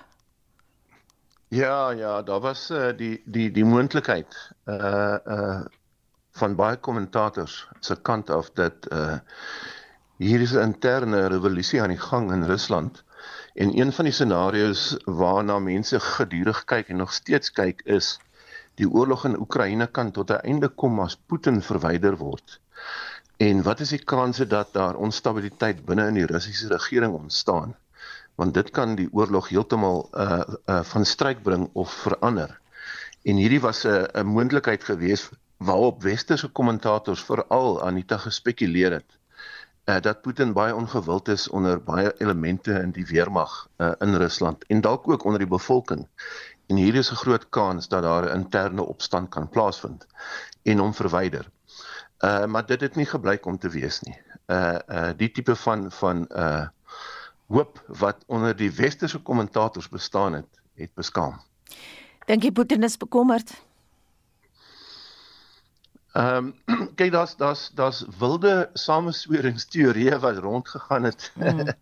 [1.53, 5.59] Ja, ja, daar was uh, die die die moontlikheid uh uh
[6.37, 9.19] van baie kommentators se kant af dat uh
[10.17, 13.05] hier is 'n interne revolusie aan die gang in Rusland
[13.55, 18.19] en een van die scenario's waarna mense gedurig kyk en nog steeds kyk is
[18.81, 22.61] die oorlog in Oekraïne kan tot 'n einde kom as Putin verwyder word.
[23.37, 27.77] En wat is die kanse dat daar onstabiliteit binne in die Russiese regering ontstaan?
[28.35, 32.61] Want dit kan die oorlog heeltemal uh uh van stryk bring of verander.
[33.23, 39.17] En hierdie was 'n 'n moontlikheid gewees waarop westerse kommentators veral Anita gespekuleer het.
[39.87, 44.65] uh, dat Putin baie ongewild is onder baie elemente in die weermag uh, in Rusland
[44.67, 46.09] en dalk ook onder die bevolking.
[46.67, 50.07] En hier is 'n groot kans dat daar 'n interne opstand kan plaasvind
[50.63, 51.51] en hom verwyder.
[52.25, 54.17] Uh maar dit het nie gebleik om te wees nie.
[54.47, 56.69] Uh uh die tipe van van uh
[57.47, 61.41] hoop wat onder die westerse kommentators bestaan het, het beskaam.
[62.27, 63.53] Dink jy Putin is bekommerd?
[66.17, 71.33] Ehm um, kyk daar's daar's daar's wilde samesweringsteorieë wat rondgegaan het.
[71.37, 71.75] Mm.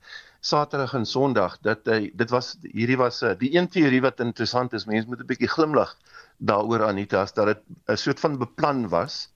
[0.45, 4.85] Saterdag en Sondag dat hy dit was hierdie was die een teorie wat interessant is.
[4.85, 5.95] Mense moet 'n bietjie glimlag
[6.37, 9.31] daaroor Anita as dat dit 'n soort van beplan was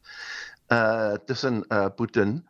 [0.69, 2.49] uh tussen uh Putin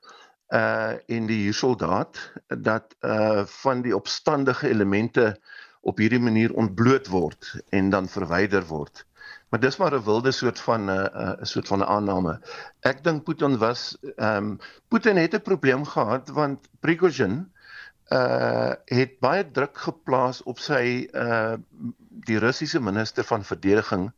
[0.49, 5.41] uh en die huursoldaat dat uh van die opstandige elemente
[5.81, 9.05] op hierdie manier ontbloot word en dan verwyder word.
[9.49, 12.41] Maar dis maar 'n wilde soort van 'n uh, 'n uh, soort van 'n aanname.
[12.81, 17.53] Ek dink Putin was ehm um, Putin het 'n probleem gehad want Prigozhin
[18.09, 21.57] uh het baie druk geplaas op sy uh
[22.29, 24.13] die Russiese minister van verdediging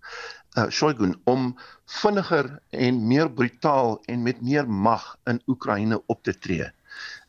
[0.58, 1.54] uh Shoigu om
[2.00, 6.70] vinniger en meer brutaal en met meer mag in Oekraïne op te tree.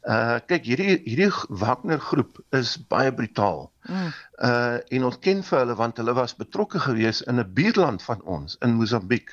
[0.02, 1.30] Uh kyk hierdie hierdie
[1.62, 3.68] Wagner groep is baie brutaal.
[3.86, 4.08] Mm.
[4.48, 8.22] Uh en ons ken vir hulle want hulle was betrokke gewees in 'n buurland van
[8.26, 9.30] ons in Mosambiek.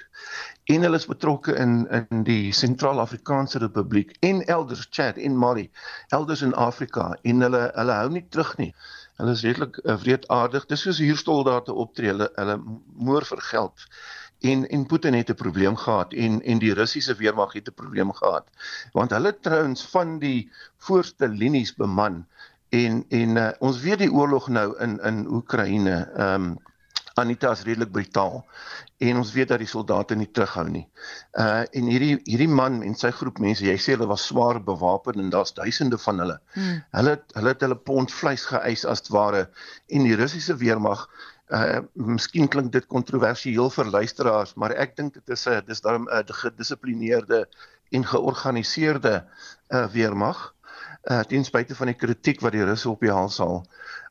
[0.68, 5.70] En hulle is betrokke in in die Sentraal-Afrikaanse Republiek en elders Chad en Mali,
[6.08, 8.74] elders in Afrika en hulle hulle hou nie terug nie.
[9.18, 10.66] Hulle is redelik uh, wreedaardig.
[10.70, 12.12] Dis soos huurstoldate optree.
[12.12, 12.58] Hulle hulle
[12.94, 13.88] moer vir geld
[14.40, 18.12] en en Putin het 'n probleem gehad en en die Russiese weermag het 'n probleem
[18.12, 18.46] gehad
[18.92, 22.26] want hulle trouens van die voorste linies beman
[22.68, 26.58] en en uh, ons weet die oorlog nou in in Oekraïne ehm um,
[27.18, 28.44] Anita is redelik brutaal
[28.98, 30.84] en ons weet dat die soldate nie terughou nie.
[31.38, 35.22] Uh en hierdie hierdie man en sy groep mense, jy sê hulle was swaar bewapen
[35.22, 36.38] en daar's duisende van hulle.
[36.54, 36.82] Hmm.
[36.98, 39.48] Hulle hulle het hulle pond vleis geëis as ware
[39.88, 41.06] en die Russiese weermag
[41.54, 46.08] uh miskien klink dit kontroversieel vir luisteraars, maar ek dink dit is 'n dis daarom
[46.10, 47.46] 'n gedissiplineerde
[47.90, 49.24] en georganiseerde
[49.72, 50.54] uh weermag.
[51.10, 53.64] Uh ten spyte van die kritiek wat die Russe op die hals haal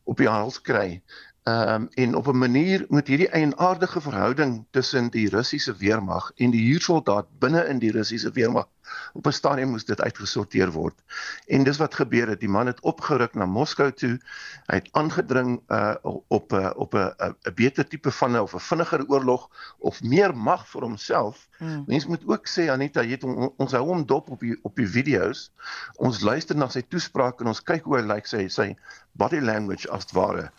[0.08, 1.02] op die hals kry.
[1.48, 6.52] Ehm um, en op 'n manier moet hierdie eienaardige verhouding tussen die Russiese weermag en
[6.52, 8.68] die huursoldaat binne in die Russiese weermag
[9.14, 11.04] op 'n stadium moes dit uitgesorteer word.
[11.48, 12.40] En dis wat gebeur het.
[12.40, 14.20] Die man het opgeruk na Moskou toe.
[14.66, 15.96] Hy het aangedring uh
[16.28, 20.02] op 'n uh, op 'n 'n beter tipe van 'n of 'n vinniger oorlog of
[20.04, 21.48] meer mag vir homself.
[21.58, 21.84] Hmm.
[21.88, 24.76] Mense moet ook sê Anita, jy het on, ons hou hom dop op die op
[24.76, 25.52] die video's.
[25.96, 28.76] Ons luister na sy toespraak en ons kyk hoe hy lyk like, sy sy
[29.12, 30.52] body language as ware.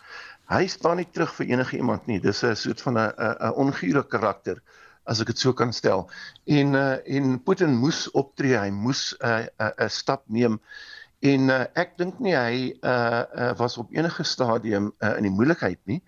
[0.49, 2.19] Hy staan nie terug vir enige iemand nie.
[2.19, 3.13] Dis 'n soort van 'n
[3.47, 4.61] 'n ongure karakter
[5.05, 6.09] as ek dit so kan stel.
[6.45, 10.59] En uh, en Putin moes optree, hy moes 'n uh, 'n uh, stap neem.
[11.21, 15.35] En uh, ek dink nie hy uh, uh was op enige stadium uh, in die
[15.37, 16.01] moeilikheid nie.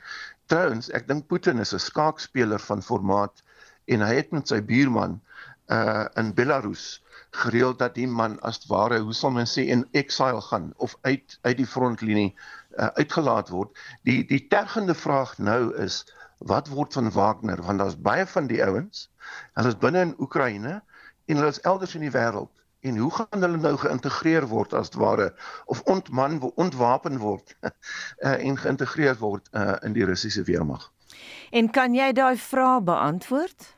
[0.47, 3.43] Trouwens, ek dink Putin is 'n skaakspeler van formaat
[3.85, 5.21] en hy het met sy buurman
[5.69, 10.41] uh in Belarus gereël dat die man as ware, hoe sal men sê, in exile
[10.41, 13.77] gaan of uit uit die frontlinie uh, uitgelaat word.
[14.07, 16.03] Die die tergende vraag nou is
[16.37, 19.09] wat word van Wagner want daar's baie van die ouens
[19.53, 20.81] hulle is binne in Oekraïne
[21.25, 22.49] en hulle is elders in die wêreld
[22.81, 25.29] en hoe gaan hulle nou geïntegreer word as ware
[25.65, 27.69] of ontman ontwapen word uh,
[28.47, 30.89] en geïntegreer word uh, in die Russiese weermag
[31.51, 33.75] En kan jy daai vraag beantwoord?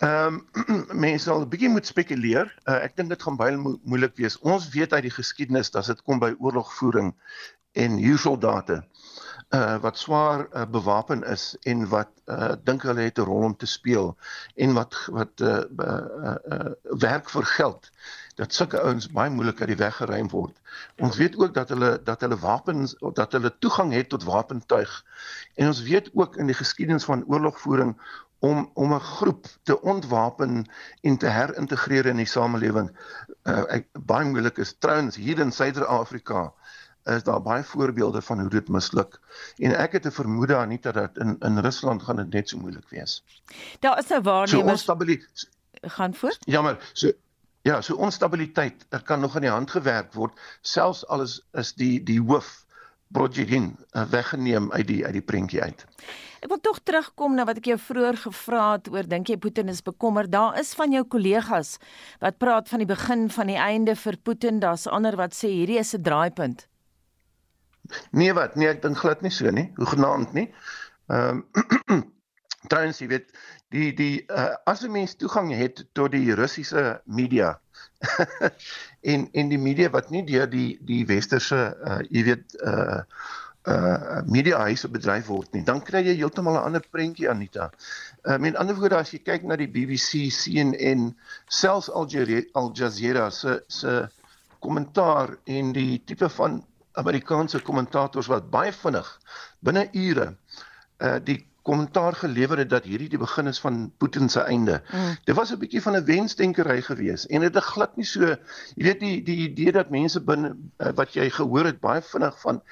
[0.00, 2.48] Ehm um, mense sal 'n bietjie moet spekuleer.
[2.64, 4.38] Uh, ek dink dit gaan baie mo moeilik wees.
[4.40, 7.10] Ons weet uit die geskiedenis dat dit kom by oorlogvoering
[7.72, 8.80] en huursoldate
[9.50, 13.56] uh wat swaar uh, bewapen is en wat uh dink hulle het 'n rol om
[13.56, 14.16] te speel
[14.54, 16.70] en wat wat uh, uh, uh
[17.04, 17.90] werk vir geld
[18.40, 20.56] dat sulke ouens baie moeilik uit die weg geruim word.
[20.96, 25.04] Ons weet ook dat hulle dat hulle wapens dat hulle toegang het tot wapentuig.
[25.54, 27.96] En ons weet ook in die geskiedenis van oorlogvoering
[28.40, 32.90] om om 'n groep te ontwapen en te herintegreer in die samelewing.
[33.44, 36.52] Uh ek, baie moeilik is trouens hier in Suider-Afrika
[37.04, 39.20] is daar baie voorbeelde van hoe dit misluk.
[39.56, 42.88] En ek het 'n vermoede Anita dat in in Rusland gaan dit net so moeilik
[42.88, 43.24] wees.
[43.80, 44.78] Daar is 'n waarneming.
[44.78, 45.48] So
[45.80, 46.38] gaan voort.
[46.40, 47.12] Jammer, so
[47.62, 52.02] ja, so onstabiliteit er kan nog aan die hand gewerk word selfs alles is die
[52.02, 52.64] die hoof
[53.10, 55.84] Brogidin uh, weggeneem uit die uit die prentjie uit.
[56.40, 59.68] Ek wil tog terugkom na wat ek jou vroeër gevra het oor dink jy Putin
[59.68, 60.30] is bekommerd?
[60.32, 61.76] Daar is van jou kollegas
[62.22, 64.62] wat praat van die begin van die einde vir Putin.
[64.62, 66.66] Daar's ander wat sê hierdie is 'n draaipunt.
[68.10, 68.54] Nee wat?
[68.56, 69.72] Nee, ek dink glad nie so nie.
[69.76, 70.48] Hoe genaamd nie.
[71.10, 71.44] Ehm
[71.90, 72.08] um,
[72.68, 73.30] Trouwens, jy weet,
[73.72, 77.58] die die uh, as 'n mens toegang het tot die Russiese media
[79.12, 83.00] en en die media wat nie deur die die westerse uh, jy weet uh
[83.68, 87.70] uh mediahuise bedryf word nie, dan kry jy heeltemal 'n ander prentjie Anita.
[88.24, 91.14] Uh met ander woorde as jy kyk na die BBC, CNN,
[91.48, 94.08] selfs Al Jazeera se se
[94.60, 99.08] kommentaar en die tipe van Amerikaanse kommentators wat baie vinnig
[99.60, 100.34] binne ure
[101.00, 104.82] uh die kommentaar gelewer het dat hierdie die begin is van Putin se einde.
[104.92, 105.16] Mm.
[105.24, 108.20] Dit was 'n bietjie van 'n wensdenkery geweest en dit het glad nie so,
[108.74, 112.40] jy weet die die idee dat mense binne uh, wat jy gehoor het baie vinnig
[112.40, 112.62] van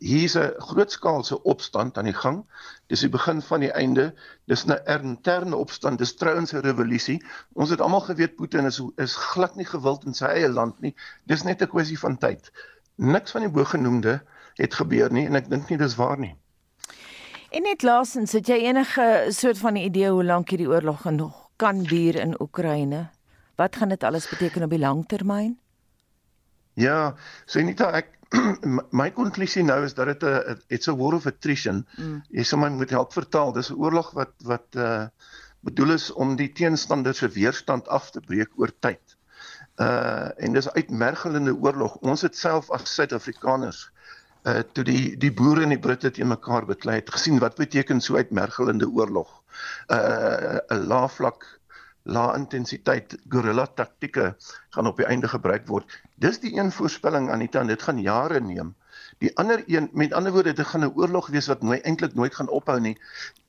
[0.00, 2.44] hier's 'n grootskaalse opstand aan die gang.
[2.86, 4.14] Dis die begin van die einde.
[4.46, 5.98] Dis 'n interne opstand.
[5.98, 7.24] Dis trouens 'n revolusie.
[7.52, 10.94] Ons het almal geweet Putin is is glad nie gewild in sy eie land nie.
[11.24, 12.52] Dis net 'n kwessie van tyd.
[12.94, 14.22] Niks van die bogenoemde
[14.54, 16.36] het gebeur nie en ek dink nie dis waar nie.
[17.50, 21.82] En net laasens, het jy enige soort van idee hoe lank hierdie oorlog nog kan
[21.82, 23.08] duur in Oekraïne?
[23.58, 25.56] Wat gaan dit alles beteken op die lang termyn?
[26.78, 27.16] Ja,
[27.50, 28.14] so net ek
[29.00, 31.82] my konklusie nou is dat dit 'n it's a war of attrition.
[31.98, 32.22] Mm.
[32.30, 33.52] Jy sê man moet help vertaal.
[33.52, 35.08] Dis 'n oorlog wat wat uh
[35.60, 39.18] bedoel is om die teenstander se weerstand af te breek oor tyd.
[39.76, 41.96] Uh en dis uitmergelende oorlog.
[41.96, 43.90] Ons het self as Suid-Afrikaners
[44.48, 48.00] uh toe die die boere en die Britte teen mekaar beklei het gesien wat beteken
[48.00, 49.42] so uitmergelende oorlog.
[49.92, 51.44] Uh 'n laafvlak
[52.04, 54.34] lae intensiteit guerrilla taktieke
[54.70, 55.84] gaan op die einde gebruik word.
[56.16, 58.74] Dis die een voorspelling Anita dit gaan jare neem.
[59.18, 62.34] Die ander een met ander woorde dit gaan 'n oorlog wees wat nooit eintlik nooit
[62.34, 62.96] gaan ophou nie.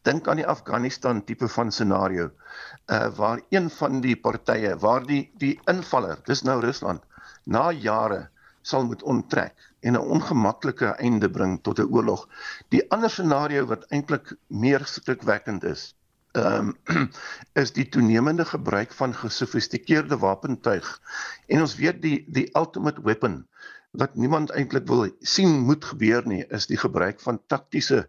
[0.02, 2.32] Dink aan die Afghanistan tipe van scenario.
[2.88, 7.02] Uh waar een van die partye, waar die die invaller, dis nou Rusland,
[7.46, 8.30] na jare
[8.62, 12.28] sal moet onttrek en 'n ongemaklike einde bring tot 'n oorlog.
[12.70, 15.96] Die ander scenario wat eintlik meer skrikwekkend is,
[16.32, 17.10] ehm um,
[17.64, 21.02] is die toenemende gebruik van gesofistikeerde wapentuig.
[21.48, 23.48] En ons weet die die ultimate weapon
[23.92, 28.06] wat niemand eintlik wil sien moet gebeur nie, is die gebruik van taktiese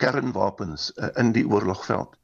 [0.00, 2.16] kernwapens uh, in die oorlogveld.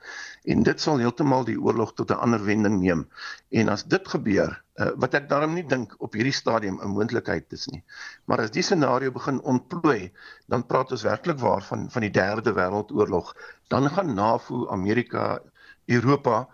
[0.47, 3.07] En dit sal heeltemal die oorlog tot 'n ander wending neem.
[3.51, 7.53] En as dit gebeur, uh, wat ek daarom nie dink op hierdie stadium 'n moontlikheid
[7.53, 7.83] is nie.
[8.25, 10.12] Maar as die scenario begin ontplooi,
[10.47, 13.35] dan praat ons werklik waar van die derde wêreldoorlog.
[13.69, 15.41] Dan gaan NAVO, Amerika,
[15.87, 16.47] Europa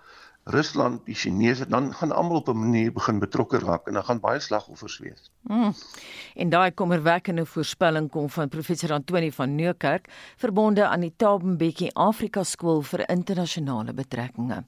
[0.44, 4.20] Rusland, die Chinese, dan gaan almal op 'n manier begin betrokke raak en dan gaan
[4.20, 5.30] baie slagoffers wees.
[5.40, 5.72] Mm.
[6.34, 12.42] En daai kommerwekkende voorspelling kom van professor Antoni van Nieuwkerk, verbonde aan die Tabenbekkie Afrika
[12.42, 14.64] Skool vir Internasionale Betrekkinge.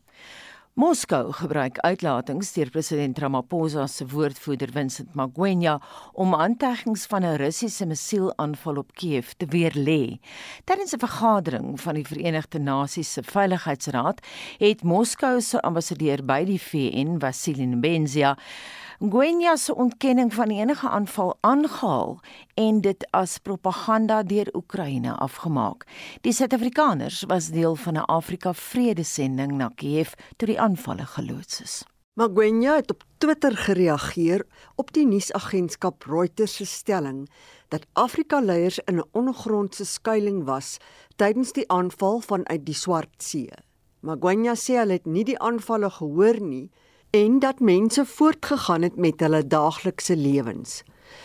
[0.75, 5.77] Moskou gebruik uitlatings deur president Ramaphosa se woordvoerder Vincent Magwenya
[6.19, 10.19] om aanteggings van 'n Russiese missielaanval op Kiev te weerlê.
[10.65, 14.27] Tydens 'n vergadering van die Verenigde Nasies se Veiligheidsraad
[14.59, 18.37] het Moskou se ambassadeur by die VN, Vasily Nebenzia,
[18.99, 22.21] Gwenya se ontkenning van enige aanval aangehaal
[22.55, 25.83] en dit as propaganda deur Oekraïne afgemaak.
[26.23, 31.85] Die Suid-Afrikaners was deel van 'n Afrika vredesending na Kiev toe die aanvalle geloods is.
[32.15, 37.31] Magwenya het op Twitter gereageer op die nuusagentskap Reuters se stelling
[37.69, 40.77] dat Afrika leiers in 'n ondergrondse skuilings was
[41.17, 43.51] tydens die aanval vanuit die Swart See.
[44.01, 46.71] Magwenya sê hy het nie die aanvalle gehoor nie
[47.15, 50.83] en dat mense voortgegaan het met hulle daaglikse lewens.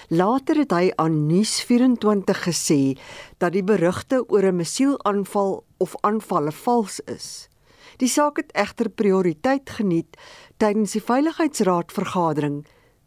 [0.08, 2.94] Later het hy aan Nuus24 gesê
[3.42, 7.48] dat die berigte oor 'n missielaanval of aanvalle vals is.
[7.98, 10.18] Die saak het egter prioriteit geniet
[10.58, 12.66] tydens die Veiligheidsraad vergadering.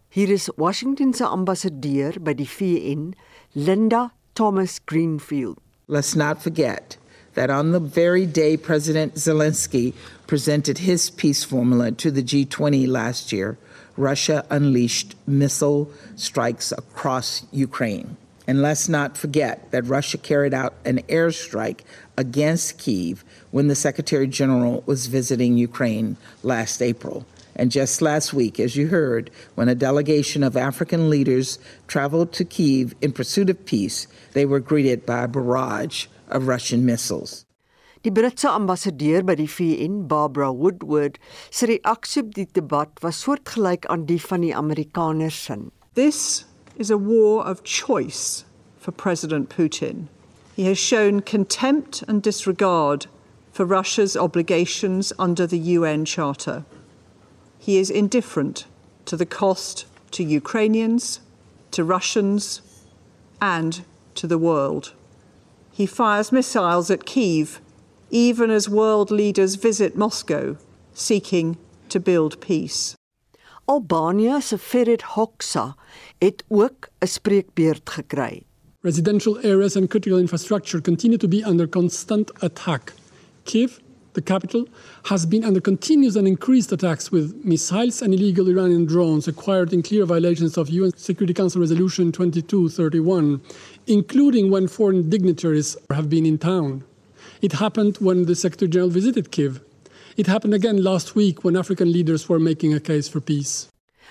[0.09, 3.14] Hier is Washington se ambassadeur by die VN,
[3.53, 5.59] Linda Thomas Greenfield.
[5.87, 6.99] Let's not forget
[7.35, 9.95] that on the very day President Zelensky
[10.27, 13.59] presented his peace formula to the G20 last year,
[13.97, 18.16] Russia unleashed missile strikes across Ukraine.
[18.47, 21.81] And let's not forget that Russia carried out an airstrike
[22.16, 27.25] against Kiev when the Secretary General was visiting Ukraine last April.
[27.55, 32.45] And just last week, as you heard, when a delegation of African leaders traveled to
[32.45, 37.47] Kiev in pursuit of peace, they were greeted by a barrage of Russian missiles.
[38.03, 41.18] Die Britse ambassadeur by die VN, Barbara Woodward,
[41.51, 45.70] se reaksie op die debat was soortgelyk aan die van die Amerikaners sin.
[45.95, 46.45] This
[46.76, 48.45] is a war of choice
[48.78, 50.09] for President Putin.
[50.57, 53.07] He has shown contempt and disregard
[53.53, 56.64] for Russia's obligations under the UN Charter.
[57.59, 58.66] He is indifferent
[59.05, 61.20] to the cost to Ukrainians,
[61.70, 62.62] to Russians,
[63.41, 63.85] and
[64.16, 64.93] to the world.
[65.73, 67.61] He fires missiles at Kiev
[68.12, 70.57] even as world leaders visit Moscow
[70.93, 71.57] seeking
[71.89, 72.95] to build peace.
[73.66, 75.75] Albanië se Ferit Hoxha
[76.18, 78.43] het ook 'n spreekbeurt gekry.
[78.81, 82.93] Residential areas and critical infrastructure continue to be under constant attack.
[83.45, 83.81] Kiev,
[84.12, 84.68] the capital,
[85.05, 89.83] has been under continuous and increased attacks with missiles and illegal Iranian drones acquired in
[89.83, 93.41] clear violations of UN Security Council Resolution 2231,
[93.86, 96.84] including when foreign dignitaries have been in town.
[97.41, 99.62] It happened when the Secretary General visited Kiev.
[100.18, 103.68] It happened again last week when African leaders were making a case for peace.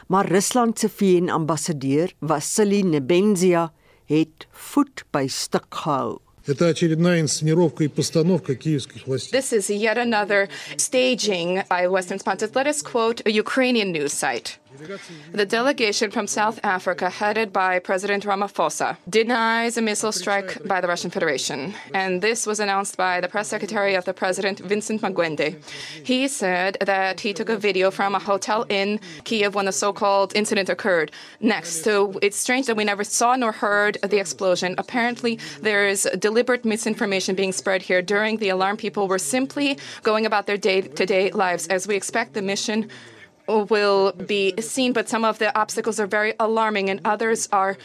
[0.09, 3.73] Maar Rusland se VN-ambassadeur, Vassili Nebenzia,
[4.05, 6.21] het voet by stuk gehou.
[6.47, 9.33] Это очередная инсценировка и постановка киевских властей.
[9.33, 12.55] This is yet another staging by Western sponsors.
[12.55, 14.59] Let us quote a Ukrainian news site.
[15.34, 20.88] The delegation from South Africa, headed by President Ramaphosa, denies a missile strike by the
[20.88, 21.74] Russian Federation.
[21.94, 25.62] And this was announced by the press secretary of the president, Vincent Magwende.
[26.06, 29.92] He said that he took a video from a hotel in Kiev when the so
[29.92, 31.12] called incident occurred.
[31.42, 34.76] Next, so it's strange that we never saw nor heard the explosion.
[34.78, 38.02] Apparently, there is deliberate misinformation being spread here.
[38.02, 41.68] During the alarm, people were simply going about their day to day lives.
[41.68, 42.90] As we expect, the mission
[43.70, 47.78] will be seen, but some of the obstacles are very alarming and others are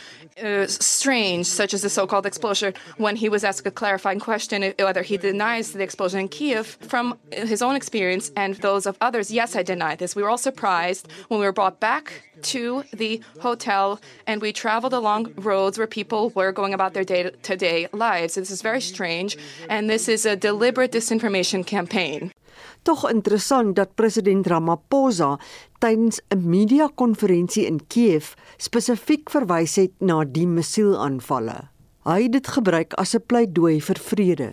[0.43, 2.75] uh, strange, such as the so called explosion.
[2.97, 7.19] When he was asked a clarifying question whether he denies the explosion in Kiev, from
[7.33, 10.15] his own experience and those of others, yes, I deny this.
[10.15, 14.93] We were all surprised when we were brought back to the hotel and we traveled
[14.93, 18.35] along roads where people were going about their day to day lives.
[18.35, 19.37] This is very strange,
[19.69, 22.33] and this is a deliberate disinformation campaign.
[22.83, 25.39] Tog interessant dat president Ramaphosa
[25.79, 31.69] tydens 'n media-konferensie in Kiev spesifiek verwys het na die missielaanvalle.
[32.05, 34.51] Hy het dit gebruik as 'n pleidooi vir vrede,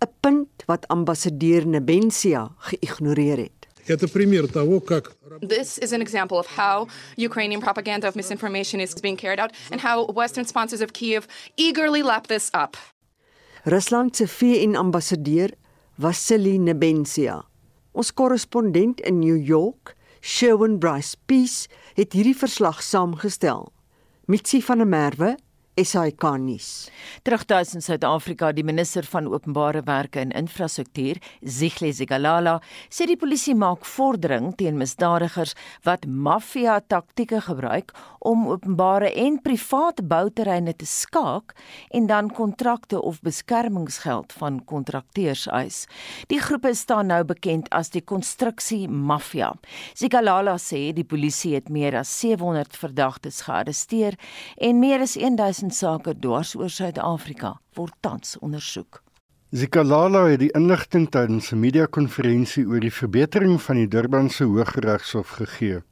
[0.00, 3.66] 'n punt wat ambassadeur Nebensia geïgnoreer het.
[5.46, 9.80] This is an example of how Ukrainian propaganda of misinformation is being carried out and
[9.80, 12.76] how Western sponsors of Kiev eagerly lap this up.
[13.64, 15.50] Rusland se VN-ambassadeur
[15.96, 17.38] Vassili Nebensia.
[17.96, 23.70] Ons korrespondent in New York, Sherwin Bryce Peace, het hierdie verslag saamgestel.
[24.28, 25.30] Mitsi van der Merwe
[25.76, 26.88] SAK nuus.
[27.22, 32.54] Terugtuis in Suid-Afrika, die minister van Openbare Werke en Infrastruktuur, Zihle Zigalala,
[32.88, 35.52] sê die polisie maak vordering teen misdadigers
[35.84, 37.92] wat maffia taktieke gebruik
[38.26, 41.52] om openbare en private bouterreine te skaak
[41.94, 45.84] en dan kontrakte of beskermingsgeld van kontrakteurs eis.
[46.32, 49.52] Die groepe staan nou bekend as die konstruksie maffia.
[49.94, 54.16] Zigalala sê die polisie het meer as 700 verdagtes gearresteer
[54.56, 59.02] en meer as 1000 sake dwars oor Suid-Afrika word tans ondersoek.
[59.50, 65.82] Zikalala het die inligting tydens 'n media-konferensie oor die verbetering van die Durbanse Hooggeregshof gegee.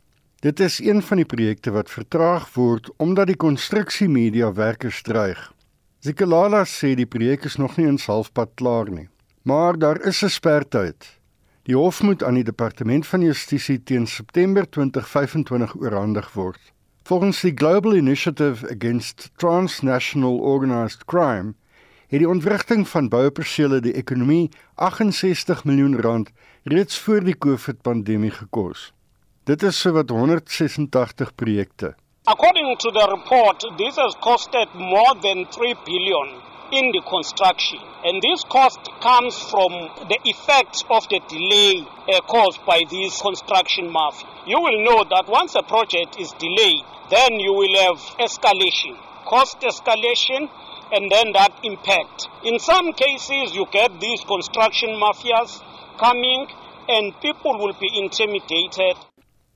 [0.41, 5.53] Dit is een van die projekte wat vertraag word omdat die konstruksiemedia werkers dreig.
[6.01, 9.09] Zikalala sê die projek is nog nie in halfpad klaar nie,
[9.43, 11.21] maar daar is 'n spertyd.
[11.63, 16.74] Die hof moet aan die departement van justisie teen September 2025 oorhandig word.
[17.05, 21.53] Volgens die Global Initiative Against Transnational Organized Crime
[22.09, 24.49] het die ontwrigting van boupersele die ekonomie
[24.81, 26.31] 68 miljoen rand
[26.63, 28.87] reeds voor die COVID-pandemie gekos.
[29.45, 31.93] Dit is sowat 186 projekte.
[32.25, 37.81] According to the report, this has costed more than 3 billion in the construction.
[38.05, 39.73] And this cost comes from
[40.09, 44.29] the effects of the delay uh, caused by this construction mafia.
[44.47, 49.61] You will know that once a project is delayed, then you will have escalation, cost
[49.61, 50.49] escalation,
[50.93, 52.29] and then that impact.
[52.45, 55.63] In some cases, you get these construction mafias
[55.99, 56.47] coming,
[56.89, 58.97] and people will be intimidated.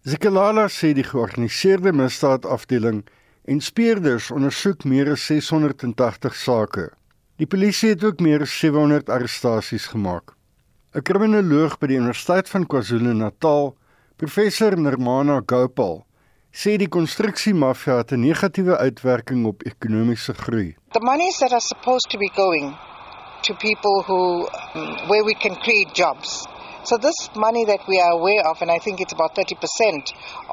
[0.04, 3.02] Zikalala sê die georganiseerde misdaadafdeling
[3.48, 6.90] en speurders ondersoek meer as 680 sake.
[7.40, 10.34] Die polisie het ook meer as 700 arrestasies gemaak.
[10.94, 13.74] 'n Kriminoloog by die Universiteit van KwaZulu-Natal,
[14.16, 16.04] professor Nirmana Gopal,
[16.52, 20.76] sê die konstruksiemafia het 'n negatiewe uitwerking op ekonomiese groei.
[20.92, 22.76] The monies that are supposed to be going
[23.42, 26.46] to people who um, where we can create jobs.
[26.88, 29.60] So this money that we are aware of and I think it's about 30%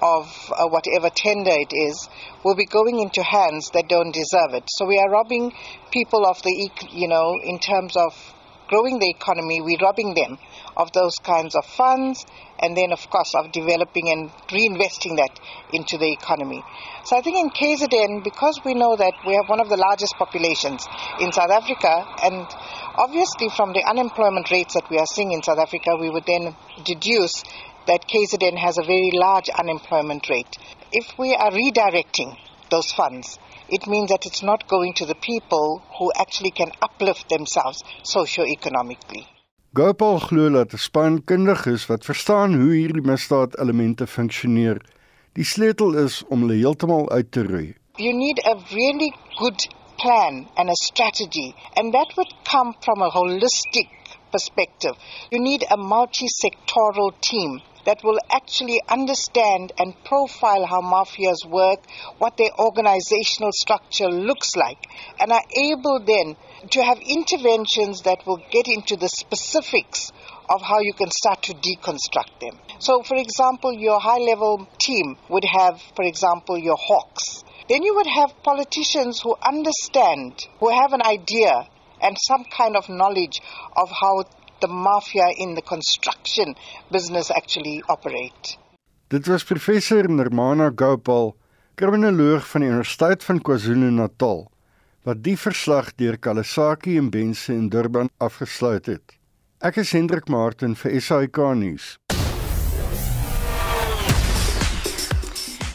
[0.01, 2.09] of uh, whatever tender it is
[2.43, 4.65] will be going into hands that don't deserve it.
[4.67, 5.53] So we are robbing
[5.91, 8.34] people of the you know in terms of
[8.68, 10.38] growing the economy, we're robbing them
[10.78, 12.26] of those kinds of funds
[12.59, 15.39] and then, of course, of developing and reinvesting that
[15.74, 16.63] into the economy.
[17.03, 20.16] So I think in KZN, because we know that we have one of the largest
[20.18, 20.88] populations
[21.20, 22.47] in South Africa, and
[22.95, 26.55] obviously from the unemployment rates that we are seeing in South Africa, we would then
[26.84, 27.43] deduce
[27.88, 30.49] that KZN has a very large unemployment rate.
[30.91, 32.38] If we are redirecting
[32.72, 33.38] those funds,
[33.70, 39.28] it means that it's not going to the people who actually can uplift themselves socio-economically.
[39.74, 44.78] Gopal glo dat 'n span kundig is wat verstaan hoe hierdie misdaadelemente funksioneer.
[45.34, 47.76] Die sleutel is om hulle heeltemal uit te roei.
[47.97, 49.11] You need a really
[49.41, 53.89] good plan and a strategy and that would come from a holistic
[54.32, 54.95] perspective.
[55.30, 61.79] You need a multi-sectoral team that will actually understand and profile how mafias work,
[62.17, 64.86] what their organizational structure looks like,
[65.19, 66.36] and are able then
[66.71, 70.11] to have interventions that will get into the specifics
[70.49, 72.59] of how you can start to deconstruct them.
[72.79, 77.43] So, for example, your high level team would have, for example, your hawks.
[77.67, 81.67] Then you would have politicians who understand, who have an idea
[82.01, 83.41] and some kind of knowledge
[83.75, 84.23] of how
[84.66, 86.55] the mafia in the construction
[86.91, 88.57] business actually operate.
[89.07, 91.36] Dit was professor Nirmana Gopal,
[91.76, 94.47] kriminoloog van die Universiteit van KwaZulu-Natal,
[95.05, 99.20] wat die verslag deur Kalasaki en Bense in Durban afgesluit het.
[99.61, 101.95] Ek is Hendrik Martin vir SAK nuus.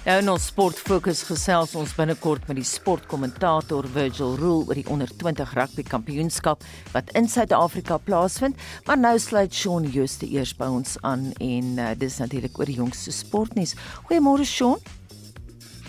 [0.00, 4.86] Nou in ons sport fokus gesels ons binnekort met die sportkommentator Virgil Rule oor die
[4.88, 8.56] onder 20 rugby kampioenskap wat in Suid-Afrika plaasvind,
[8.88, 12.78] maar nou sluit Shaun Jooste eers by ons aan en uh, dis natuurlik oor die
[12.80, 13.76] jongste sportnuus.
[14.08, 14.80] Goeiemôre Shaun.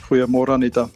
[0.09, 0.89] Goeiemôre Anita.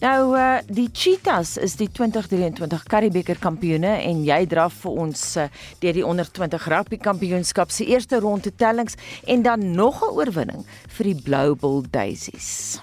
[0.00, 5.44] Nou uh die Cheetahs is die 2023 Karibeker kampioene en jy draf vir ons uh,
[5.84, 8.96] deur die onder 20 rugby kampioenskap se eerste ronde tellings
[9.28, 10.64] en dan nog 'n oorwinning
[10.96, 12.80] vir die Blue Bull Daisies.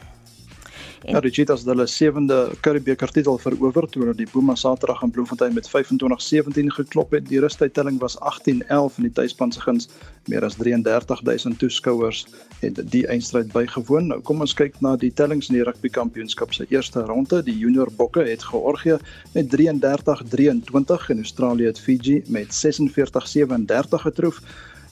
[1.08, 5.06] En ja, die Cheetahs het hulle sewende Curriebeeker titel verower toe hulle die Boma Saterdag
[5.06, 7.30] in Bloemfontein met 25-17 geklop het.
[7.30, 9.88] Die rustydtelling was 18-11 in die tuisspan se guns.
[10.28, 12.26] Meer as 33000 toeskouers
[12.60, 14.12] het die eindstryd bygewoon.
[14.12, 17.40] Nou kom ons kyk na die tellings in die rugby kampioenskap se eerste ronde.
[17.48, 19.00] Die junior bokke het Georgië
[19.32, 24.44] met 33-23 en Australië het Fiji met 46-37 getroof.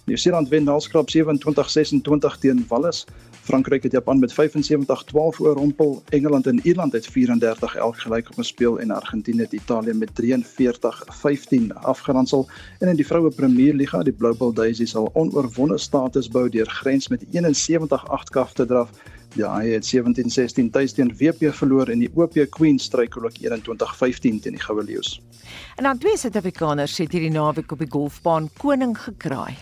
[0.06, 3.04] Nieu-Seeland wen Nalskrap 27-26 teen Wallis.
[3.46, 4.36] Frankryk het Japan met 75-12
[5.40, 6.04] oorrompel.
[6.10, 7.12] Engeland en Ierland het 34-11
[7.78, 12.50] gelyk op gespeel en Argentinië het Italië met 43-15 afgeronsel.
[12.80, 17.08] En in die vroue Premierliga, die Blue Bull Daisies sal onoorwonde status bou deur grens
[17.08, 18.90] met 71-8 kaf te draf.
[19.36, 24.18] Die Haie het 17-16 tuis teen WP verloor en die OP Queen stryk ook 21-15
[24.18, 25.22] teen die Goue Leeu's.
[25.76, 29.54] En dan twee Suid-Afrikaners het hierdie naweek op die golfbaan koning gekraai.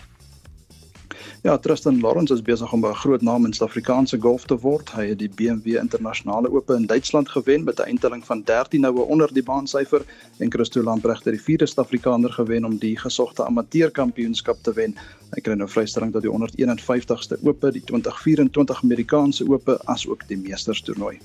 [1.44, 4.90] Ja, Tristan Lawrence is besig om 'n groot naam in Suid-Afrikaanse golf te word.
[4.90, 9.00] Hy het die BMW Internasionale Ope in Duitsland gewen met 'n eindtelling van 13 noue
[9.00, 10.02] onder die baansyfer
[10.38, 14.96] en Christo Lamprecht het die vierde Suid-Afrikaner gewen om die gesogte amateurkampioenskap te wen.
[15.30, 21.18] Hy kry nou vrystelling tot die 151ste Ope, die 2024 Amerikaanse Ope asook die Meesterstoernooi.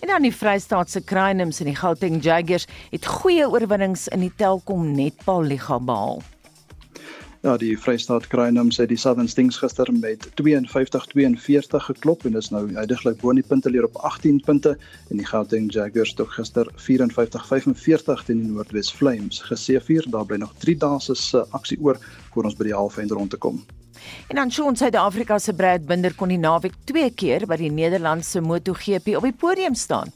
[0.00, 4.92] En dan die Vrystaatse Crainums en die Gauteng Jaguars het goeie oorwinnings in die Telkom
[4.92, 6.22] Netball Liga behaal.
[7.40, 12.64] Ja, die Vrystaat Crainums het die Southern Stings gister met 52-42 geklop en is nou
[12.74, 14.72] heidaglik bo in die punteleer op 18 punte
[15.06, 20.10] en die Gauteng Jaguars het gister 54-45 teen die Noordwes Flames geseëvier.
[20.10, 23.38] Daar bly nog 3 dae se aksie oor voor ons by die halfeind rond te
[23.38, 23.62] kom.
[24.26, 28.42] En dan ons Suid-Afrika se Brad Binder kon die naweek twee keer by die Nederlandse
[28.42, 30.10] MotoGP op die podium staan.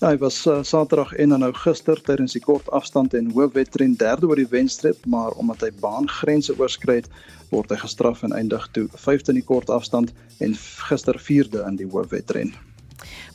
[0.00, 4.26] Ja, hy was uh, Saterdag en nou gister tydens die kort afstand en hoofwedren derde
[4.26, 7.08] oor die wenstreep, maar omdat hy baangrense oorskry het,
[7.52, 10.10] word hy gestraf en eindig toe 5de in die kort afstand
[10.42, 10.58] en
[10.90, 12.52] gister 4de in die hoofwedren.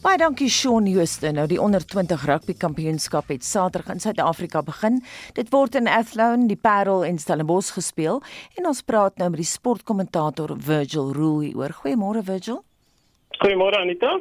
[0.04, 1.32] Baie dankie Shaun Jooste.
[1.36, 5.02] Nou die onder 20 rugby kampioenskap het Saterdag in Suid-Afrika begin.
[5.36, 8.24] Dit word in Athlone, die Parel en Stellenbosch gespeel
[8.56, 11.76] en ons praat nou met die sportkommentator Virgil Roo oor.
[11.84, 12.64] Goeiemôre Virgil.
[13.40, 14.18] Goeiemôre Anita.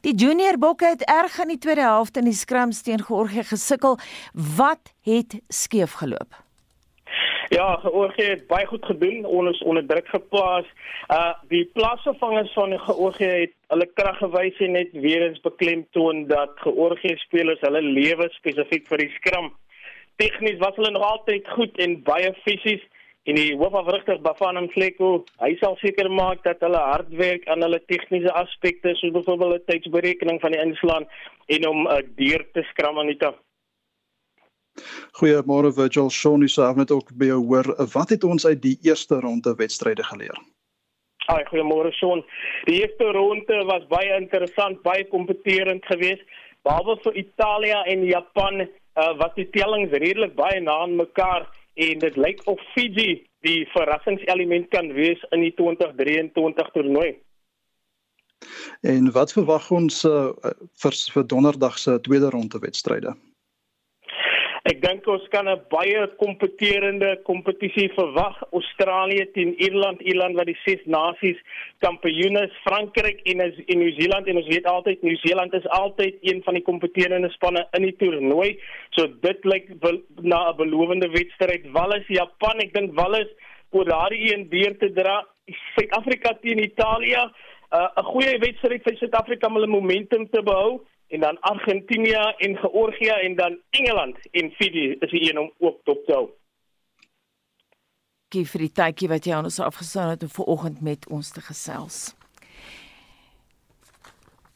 [0.00, 3.98] Die junior bokke het erg in die tweede helfte in die skrams teen Georgië gesukkel.
[4.56, 6.38] Wat het skeef geloop?
[7.52, 9.26] Ja, Georgië het baie goed gedoen.
[9.28, 10.70] Ons is onder druk geplaas.
[11.12, 16.56] Uh die plaasvervangers van Georgië het hulle krag gewys en net weer eens beklemtoon dat
[16.64, 19.52] Georgië spelers hulle lewe spesifiek vir die skram.
[20.16, 22.88] Tegnies was hulle nog altyd goed en baie fisies
[23.30, 25.12] en die hoofafrigter Bafana Mfleko,
[25.42, 30.40] hy sal seker maak dat hulle hard werk aan hulle tegniese aspekte soos byvoorbeeld tydsberekening
[30.42, 31.06] van die inslaan
[31.46, 33.38] en om 'n uh, deur te skram aan die tap.
[35.20, 37.66] Goeiemôre Virgil Shawnee se af net ook by jou hoor.
[37.92, 40.38] Wat het ons uit die eerste ronde wedstryde geleer?
[41.26, 42.24] Ai, goeiemôre Shawn.
[42.64, 46.24] Die eerste ronde was baie interessant, baie kompeterend geweest.
[46.66, 48.66] Behalwe vir Italië en Japan uh,
[49.20, 54.68] was die tellings redelik baie na aan mekaar en dit lyk of Fiji die verrassingselement
[54.70, 57.10] kan wees in die 2023 toernooi.
[58.80, 60.30] En wat verwag ons uh,
[60.82, 63.14] vir vir donderdag se tweede ronde wedstryde?
[64.62, 68.36] Ek dink ons kan 'n baie kompeterende kompetisie verwag.
[68.52, 71.38] Australië teen Ierland, Ierland wat die ses nasies
[71.82, 76.42] kampioen is, Frankryk en is in Nieu-Seeland en ons weet altyd Nieu-Seeland is altyd een
[76.44, 78.60] van die kompeterende spanne in die toernooi.
[78.90, 79.66] So dit lyk
[80.22, 81.66] na 'n belowende wedstryd.
[81.72, 83.30] Wallis Japan, ek dink Wallis
[83.70, 85.26] oor daardie een deur te dra.
[85.74, 87.18] Suid-Afrika teen Italië,
[87.72, 92.56] uh, 'n goeie wedstryd vir Suid-Afrika om hulle momentum te behou en dan Argentinië en
[92.56, 96.30] Georgië en dan Engeland en Fiji is die een om ook top te hou.
[98.32, 101.44] Gee vir die tydjie wat jy aan ons afgestaan het om vanoggend met ons te
[101.44, 102.14] gesels.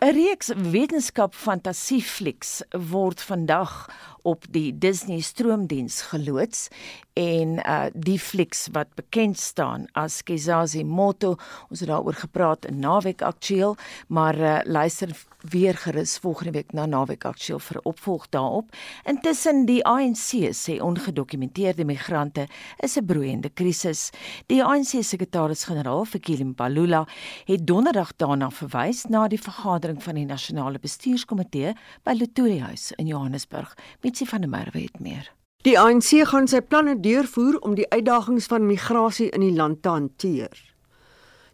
[0.00, 3.88] 'n Reeks wetenskap fantasieflieks word vandag
[4.26, 6.68] op die Disney stroomdiens geloods
[7.16, 11.36] en uh die flieks wat bekend staan as Kezazi Moto.
[11.70, 13.76] Ons het daaroor gepraat in naweek aktueel
[14.08, 15.14] maar uh, luister
[15.50, 18.74] weer gerus volgende week na naweek aktueel vir opvolg daarop.
[19.04, 22.48] Intussen die ANC sê ongedokumenteerde migrante
[22.82, 24.10] is 'n broeiende krisis.
[24.46, 27.06] Die ANC sekretaris-generaal Fikile Mbalula
[27.44, 33.06] het donderdag daarna verwys na die vergadering van die nasionale bestuurskomitee by Luthuli House in
[33.06, 35.26] Johannesburg met Mitsi van der Merwe het meer.
[35.66, 39.92] Die ANC gaan sy planne deurvoer om die uitdagings van migrasie in die land te
[39.92, 40.56] hanteer.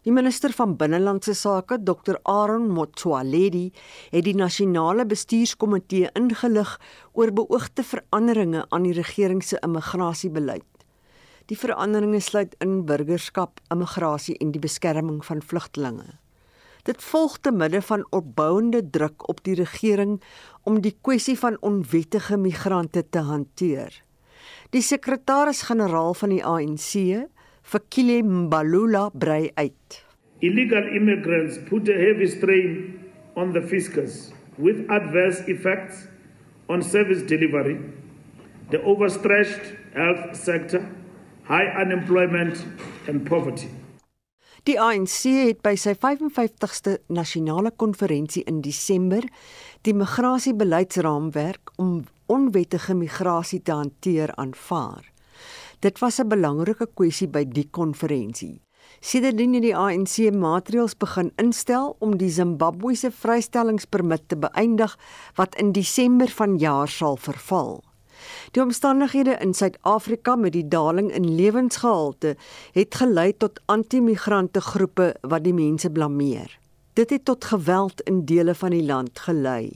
[0.07, 3.65] Die minister van binnelandse sake, Dr Aaron Motsoaledi,
[4.15, 6.77] het die nasionale bestuurskomitee ingelig
[7.11, 10.87] oor beoogde veranderinge aan die regering se immigrasiebeleid.
[11.51, 16.13] Die veranderinge sluit in burgerskap, immigrasie en die beskerming van vlugtelinge.
[16.83, 20.17] Dit volg te midde van opbouende druk op die regering
[20.67, 24.01] om die kwessie van onwettige migrante te hanteer.
[24.75, 26.89] Die sekretaris-generaal van die ANC,
[27.63, 29.99] Fikile Mbalula, brei uit.
[30.43, 32.73] Illegal immigrants put a heavy strain
[33.39, 36.03] on the fiscus with adverse effects
[36.67, 37.77] on service delivery,
[38.71, 40.83] the overstretched health sector,
[41.47, 42.65] high unemployment
[43.07, 43.71] and poverty.
[44.63, 49.25] Die ANC het by sy 55ste nasionale konferensie in Desember
[49.83, 55.03] die migrasiebeleidsraamwerk om onwettige migrasie te hanteer aanvaar.
[55.83, 58.61] Dit was 'n belangrike kwessie by die konferensie.
[59.01, 64.97] Sedertdien het die ANC maatreëls begin instel om die Zimbabwese vrystellingspermit te beëindig
[65.35, 67.83] wat in Desember vanjaar sal verval.
[68.51, 72.35] Die omstandighede in Suid-Afrika met die daling in lewensgehalte
[72.71, 76.59] het gelei tot anti-migrante groepe wat die mense blameer.
[76.93, 79.71] Dit het tot geweld in dele van die land gelei.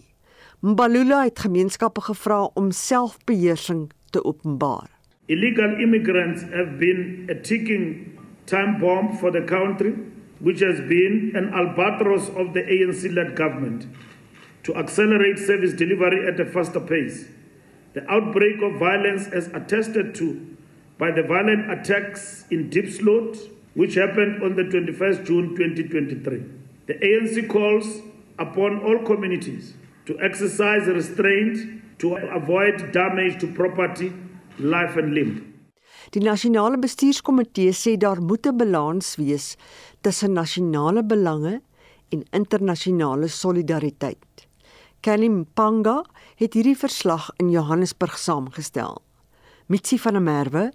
[0.60, 4.90] Mbalula het gemeenskappe gevra om selfbeheersing te openbaar.
[5.26, 9.94] Illegal immigrants have been a ticking time bomb for the country
[10.40, 13.88] which has been an albatross of the ANC-led government
[14.64, 17.26] to accelerate service delivery at a faster pace.
[17.94, 20.56] The outbreak of violence as attested to
[20.98, 23.38] by the violent attacks in Diepsloot,
[23.76, 26.44] which happened on the 21st June 2023.
[26.88, 28.02] The ANC calls
[28.40, 29.74] upon all communities
[30.06, 34.14] to exercise restraint to avoid damage to property,
[34.60, 35.54] life and limb.
[36.14, 39.58] Die nasionale bestuurskomitee sê daar moet 'n balans wees
[40.02, 41.62] tussen nasionale belange
[42.10, 44.48] en internasionale solidariteit.
[45.02, 46.04] Kelly Mpanga
[46.38, 49.02] het hierdie verslag in Johannesburg saamgestel.
[49.66, 50.66] Mitsi van der Merwe,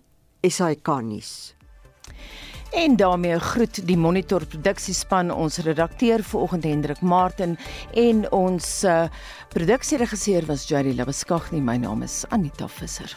[0.43, 1.55] SAK nuus.
[2.73, 7.59] En daarmee groet die Monitor produksiespan ons redakteur vanoggend Hendrik Martin
[7.95, 9.05] en ons uh,
[9.55, 11.53] produksieregisseur was Jerry Labeskagh.
[11.53, 13.15] My naam is Anita Visser.